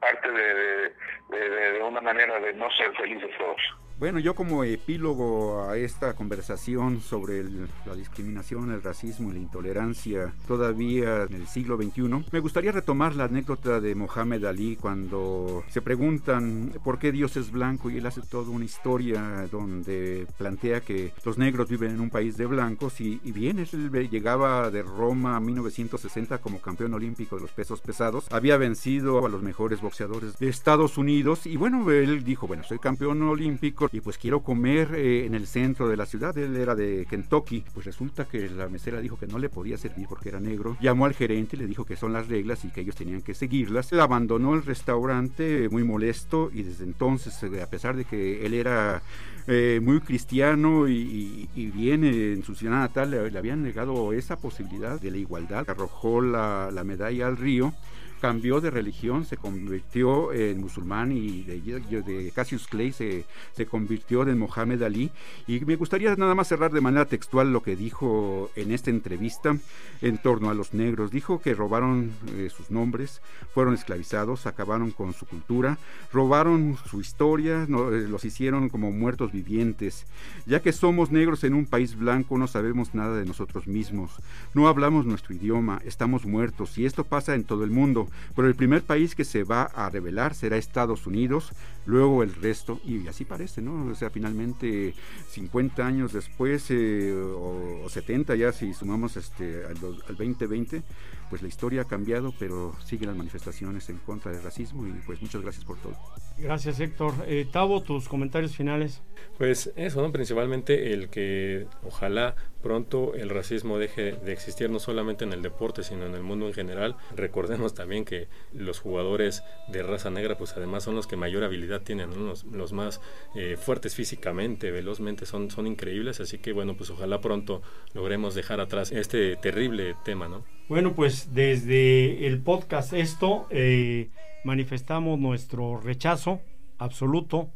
parte 0.00 0.30
de, 0.30 0.94
de, 1.30 1.72
de 1.72 1.82
una 1.82 2.00
manera 2.00 2.38
de 2.40 2.52
no 2.54 2.70
ser 2.70 2.94
felices 2.96 3.30
todos. 3.38 3.60
Bueno, 4.02 4.18
yo 4.18 4.34
como 4.34 4.64
epílogo 4.64 5.62
a 5.62 5.76
esta 5.76 6.14
conversación 6.14 7.00
sobre 7.00 7.44
la 7.86 7.94
discriminación, 7.94 8.72
el 8.72 8.82
racismo 8.82 9.30
y 9.30 9.34
la 9.34 9.38
intolerancia 9.38 10.34
todavía 10.48 11.22
en 11.22 11.34
el 11.34 11.46
siglo 11.46 11.76
XXI, 11.76 12.24
me 12.32 12.40
gustaría 12.40 12.72
retomar 12.72 13.14
la 13.14 13.26
anécdota 13.26 13.80
de 13.80 13.94
Mohamed 13.94 14.44
Ali 14.44 14.74
cuando 14.74 15.62
se 15.68 15.82
preguntan 15.82 16.72
por 16.82 16.98
qué 16.98 17.12
Dios 17.12 17.36
es 17.36 17.52
blanco 17.52 17.90
y 17.90 17.98
él 17.98 18.06
hace 18.06 18.22
toda 18.22 18.50
una 18.50 18.64
historia 18.64 19.46
donde 19.52 20.26
plantea 20.36 20.80
que 20.80 21.12
los 21.24 21.38
negros 21.38 21.68
viven 21.68 21.92
en 21.92 22.00
un 22.00 22.10
país 22.10 22.36
de 22.36 22.46
blancos 22.46 23.00
y, 23.00 23.20
bien, 23.30 23.60
él 23.60 24.10
llegaba 24.10 24.72
de 24.72 24.82
Roma 24.82 25.38
1960 25.38 26.38
como 26.38 26.60
campeón 26.60 26.94
olímpico 26.94 27.36
de 27.36 27.42
los 27.42 27.52
pesos 27.52 27.80
pesados. 27.80 28.26
Había 28.32 28.56
vencido 28.56 29.24
a 29.24 29.28
los 29.28 29.44
mejores 29.44 29.80
boxeadores 29.80 30.40
de 30.40 30.48
Estados 30.48 30.98
Unidos 30.98 31.46
y 31.46 31.56
bueno, 31.56 31.88
él 31.92 32.24
dijo, 32.24 32.48
bueno, 32.48 32.64
soy 32.64 32.80
campeón 32.80 33.22
olímpico 33.22 33.91
y 33.92 34.00
pues 34.00 34.16
quiero 34.16 34.40
comer 34.40 34.94
eh, 34.94 35.26
en 35.26 35.34
el 35.34 35.46
centro 35.46 35.86
de 35.86 35.98
la 35.98 36.06
ciudad. 36.06 36.36
Él 36.38 36.56
era 36.56 36.74
de 36.74 37.06
Kentucky. 37.08 37.62
Pues 37.74 37.84
resulta 37.84 38.24
que 38.24 38.48
la 38.48 38.68
mesera 38.68 39.00
dijo 39.00 39.18
que 39.18 39.26
no 39.26 39.38
le 39.38 39.50
podía 39.50 39.76
servir 39.76 40.06
porque 40.08 40.30
era 40.30 40.40
negro. 40.40 40.78
Llamó 40.80 41.04
al 41.04 41.12
gerente 41.12 41.56
y 41.56 41.58
le 41.58 41.66
dijo 41.66 41.84
que 41.84 41.94
son 41.94 42.14
las 42.14 42.28
reglas 42.28 42.64
y 42.64 42.70
que 42.70 42.80
ellos 42.80 42.96
tenían 42.96 43.20
que 43.20 43.34
seguirlas. 43.34 43.92
Él 43.92 44.00
abandonó 44.00 44.54
el 44.54 44.64
restaurante 44.64 45.68
muy 45.68 45.84
molesto 45.84 46.50
y 46.52 46.62
desde 46.62 46.84
entonces, 46.84 47.40
eh, 47.42 47.62
a 47.62 47.66
pesar 47.66 47.94
de 47.94 48.06
que 48.06 48.46
él 48.46 48.54
era 48.54 49.02
eh, 49.46 49.78
muy 49.82 50.00
cristiano 50.00 50.88
y, 50.88 51.48
viene 51.54 52.32
en 52.32 52.44
su 52.44 52.54
ciudad 52.54 52.78
natal, 52.78 53.10
le, 53.10 53.38
habían 53.38 53.62
negado 53.62 54.12
esa 54.12 54.36
posibilidad 54.36 54.98
de 55.00 55.10
la 55.10 55.18
igualdad. 55.18 55.68
Arrojó 55.68 56.22
la 56.22 56.82
medalla 56.84 57.26
al 57.26 57.36
río 57.36 57.74
cambió 58.22 58.60
de 58.60 58.70
religión, 58.70 59.24
se 59.24 59.36
convirtió 59.36 60.32
en 60.32 60.60
musulmán 60.60 61.10
y 61.10 61.42
de, 61.42 62.30
Cassius 62.32 62.68
Clay 62.68 62.92
se, 62.92 63.24
se, 63.52 63.66
convirtió 63.66 64.22
en 64.22 64.38
Mohamed 64.38 64.80
Ali. 64.84 65.10
Y 65.48 65.58
me 65.64 65.74
gustaría 65.74 66.14
nada 66.14 66.36
más 66.36 66.46
cerrar 66.46 66.70
de 66.70 66.80
manera 66.80 67.06
textual 67.06 67.52
lo 67.52 67.64
que 67.64 67.74
dijo 67.74 68.48
en 68.54 68.70
esta 68.70 68.90
entrevista 68.90 69.56
en 70.02 70.18
torno 70.18 70.50
a 70.50 70.54
los 70.54 70.72
negros. 70.72 71.10
Dijo 71.10 71.40
que 71.40 71.52
robaron 71.52 72.12
eh, 72.36 72.48
sus 72.48 72.70
nombres, 72.70 73.20
fueron 73.52 73.74
esclavizados, 73.74 74.46
acabaron 74.46 74.92
con 74.92 75.14
su 75.14 75.26
cultura, 75.26 75.78
robaron 76.12 76.76
su 76.88 77.00
historia, 77.00 77.64
eh, 77.64 78.06
los 78.08 78.24
hicieron 78.24 78.68
como 78.68 78.92
muertos 78.92 79.32
vivientes. 79.32 80.06
Ya 80.46 80.62
que 80.62 80.72
somos 80.72 81.10
negros 81.10 81.42
en 81.42 81.54
un 81.54 81.66
país 81.66 81.96
blanco, 81.96 82.38
no 82.38 82.46
sabemos 82.46 82.94
nada 82.94 83.16
de 83.16 83.26
nosotros 83.26 83.66
mismos, 83.66 84.12
no 84.54 84.68
hablamos 84.68 85.06
nuestro 85.06 85.34
idioma, 85.34 85.82
estamos 85.84 86.24
muertos 86.24 86.78
y 86.78 86.86
esto 86.86 87.02
pasa 87.02 87.34
en 87.34 87.42
todo 87.42 87.64
el 87.64 87.70
mundo. 87.70 88.11
Pero 88.34 88.48
el 88.48 88.54
primer 88.54 88.82
país 88.82 89.14
que 89.14 89.24
se 89.24 89.44
va 89.44 89.62
a 89.62 89.90
revelar 89.90 90.34
será 90.34 90.56
Estados 90.56 91.06
Unidos, 91.06 91.52
luego 91.86 92.22
el 92.22 92.34
resto, 92.34 92.80
y 92.84 93.06
así 93.08 93.24
parece, 93.24 93.62
¿no? 93.62 93.90
O 93.90 93.94
sea, 93.94 94.10
finalmente 94.10 94.94
50 95.30 95.86
años 95.86 96.12
después, 96.12 96.66
eh, 96.70 97.12
o, 97.12 97.88
70 97.88 98.34
ya 98.36 98.52
si 98.52 98.72
sumamos 98.74 99.16
este, 99.16 99.64
al, 99.64 99.76
al 100.08 100.16
2020, 100.16 100.82
pues 101.32 101.40
la 101.40 101.48
historia 101.48 101.80
ha 101.80 101.84
cambiado, 101.86 102.34
pero 102.38 102.74
siguen 102.84 103.08
las 103.08 103.16
manifestaciones 103.16 103.88
en 103.88 103.96
contra 103.96 104.30
del 104.32 104.42
racismo 104.42 104.86
y 104.86 104.92
pues 105.06 105.22
muchas 105.22 105.40
gracias 105.40 105.64
por 105.64 105.78
todo. 105.78 105.96
Gracias 106.36 106.78
Héctor. 106.78 107.14
Eh, 107.26 107.46
Tavo, 107.50 107.82
tus 107.82 108.06
comentarios 108.06 108.54
finales. 108.54 109.00
Pues 109.38 109.72
eso, 109.76 110.02
¿no? 110.02 110.12
principalmente 110.12 110.92
el 110.92 111.08
que 111.08 111.66
ojalá 111.84 112.34
pronto 112.62 113.14
el 113.14 113.30
racismo 113.30 113.78
deje 113.78 114.12
de 114.12 114.32
existir 114.32 114.68
no 114.68 114.78
solamente 114.78 115.24
en 115.24 115.32
el 115.32 115.40
deporte, 115.40 115.82
sino 115.82 116.04
en 116.04 116.14
el 116.14 116.22
mundo 116.22 116.46
en 116.46 116.52
general. 116.52 116.96
Recordemos 117.16 117.72
también 117.72 118.04
que 118.04 118.28
los 118.52 118.78
jugadores 118.78 119.42
de 119.68 119.82
raza 119.82 120.10
negra, 120.10 120.36
pues 120.36 120.54
además 120.54 120.84
son 120.84 120.96
los 120.96 121.06
que 121.06 121.16
mayor 121.16 121.44
habilidad 121.44 121.80
tienen, 121.80 122.10
los, 122.26 122.44
los, 122.44 122.74
más 122.74 123.00
eh, 123.34 123.56
fuertes 123.58 123.94
físicamente, 123.94 124.70
velozmente, 124.70 125.24
son, 125.24 125.50
son 125.50 125.66
increíbles. 125.66 126.20
Así 126.20 126.38
que 126.38 126.52
bueno, 126.52 126.76
pues 126.76 126.90
ojalá 126.90 127.22
pronto 127.22 127.62
logremos 127.94 128.34
dejar 128.34 128.60
atrás 128.60 128.92
este 128.92 129.36
terrible 129.36 129.96
tema, 130.04 130.28
¿no? 130.28 130.44
Bueno, 130.68 130.94
pues 130.94 131.34
desde 131.34 132.26
el 132.26 132.40
podcast 132.40 132.92
esto 132.92 133.46
eh, 133.50 134.10
manifestamos 134.44 135.18
nuestro 135.18 135.78
rechazo 135.78 136.40
absoluto 136.78 137.50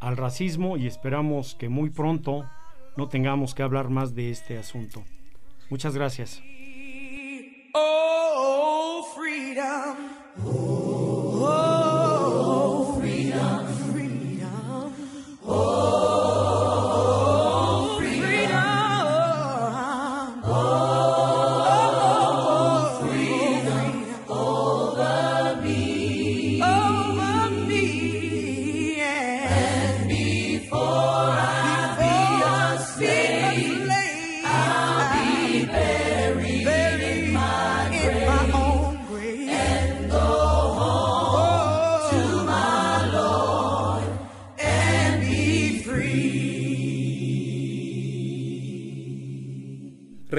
al 0.00 0.16
racismo 0.16 0.76
y 0.76 0.86
esperamos 0.86 1.54
que 1.54 1.68
muy 1.68 1.90
pronto 1.90 2.44
no 2.96 3.08
tengamos 3.08 3.54
que 3.54 3.62
hablar 3.62 3.90
más 3.90 4.14
de 4.14 4.30
este 4.30 4.58
asunto. 4.58 5.04
Muchas 5.70 5.94
gracias. 5.94 6.42
Oh, 7.74 9.04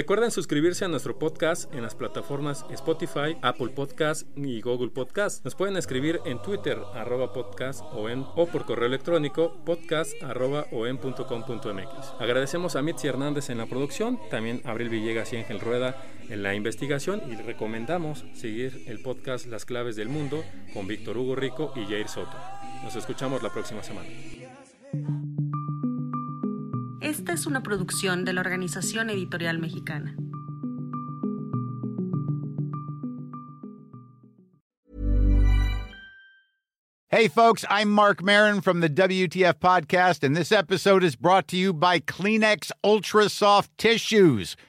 Recuerden 0.09 0.31
suscribirse 0.31 0.85
a 0.85 0.87
nuestro 0.87 1.19
podcast 1.19 1.71
en 1.71 1.83
las 1.83 1.93
plataformas 1.93 2.65
Spotify, 2.71 3.37
Apple 3.43 3.67
Podcast 3.67 4.25
y 4.35 4.59
Google 4.59 4.89
Podcast. 4.89 5.45
Nos 5.45 5.53
pueden 5.53 5.77
escribir 5.77 6.19
en 6.25 6.41
Twitter, 6.41 6.79
arroba 6.95 7.31
podcast 7.31 7.83
o, 7.93 8.47
por 8.47 8.65
correo 8.65 8.87
electrónico 8.87 9.63
podcast 9.63 10.11
arroba 10.23 10.65
Agradecemos 12.19 12.75
a 12.75 12.81
Mitzi 12.81 13.07
Hernández 13.07 13.51
en 13.51 13.59
la 13.59 13.67
producción, 13.67 14.19
también 14.31 14.63
a 14.65 14.71
Abril 14.71 14.89
Villegas 14.89 15.31
y 15.33 15.37
Ángel 15.37 15.59
Rueda 15.59 15.95
en 16.27 16.41
la 16.41 16.55
investigación 16.55 17.21
y 17.31 17.35
recomendamos 17.35 18.25
seguir 18.33 18.85
el 18.87 19.03
podcast 19.03 19.45
Las 19.45 19.65
Claves 19.65 19.95
del 19.95 20.09
Mundo 20.09 20.43
con 20.73 20.87
Víctor 20.87 21.19
Hugo 21.19 21.35
Rico 21.35 21.71
y 21.75 21.85
Jair 21.85 22.07
Soto. 22.07 22.35
Nos 22.83 22.95
escuchamos 22.95 23.43
la 23.43 23.53
próxima 23.53 23.83
semana. 23.83 24.09
Esta 27.09 27.33
es 27.33 27.47
una 27.47 27.63
producción 27.63 28.23
de 28.23 28.33
la 28.33 28.41
Organización 28.41 29.09
Editorial 29.09 29.57
Mexicana. 29.57 30.15
Hey, 37.07 37.27
folks, 37.27 37.65
I'm 37.67 37.89
Mark 37.89 38.21
Marin 38.21 38.61
from 38.61 38.81
the 38.81 38.89
WTF 38.89 39.55
Podcast, 39.55 40.21
and 40.21 40.37
this 40.37 40.51
episode 40.51 41.03
is 41.03 41.15
brought 41.15 41.47
to 41.47 41.57
you 41.57 41.73
by 41.73 41.99
Kleenex 41.99 42.69
Ultra 42.83 43.27
Soft 43.27 43.75
Tissues 43.79 44.55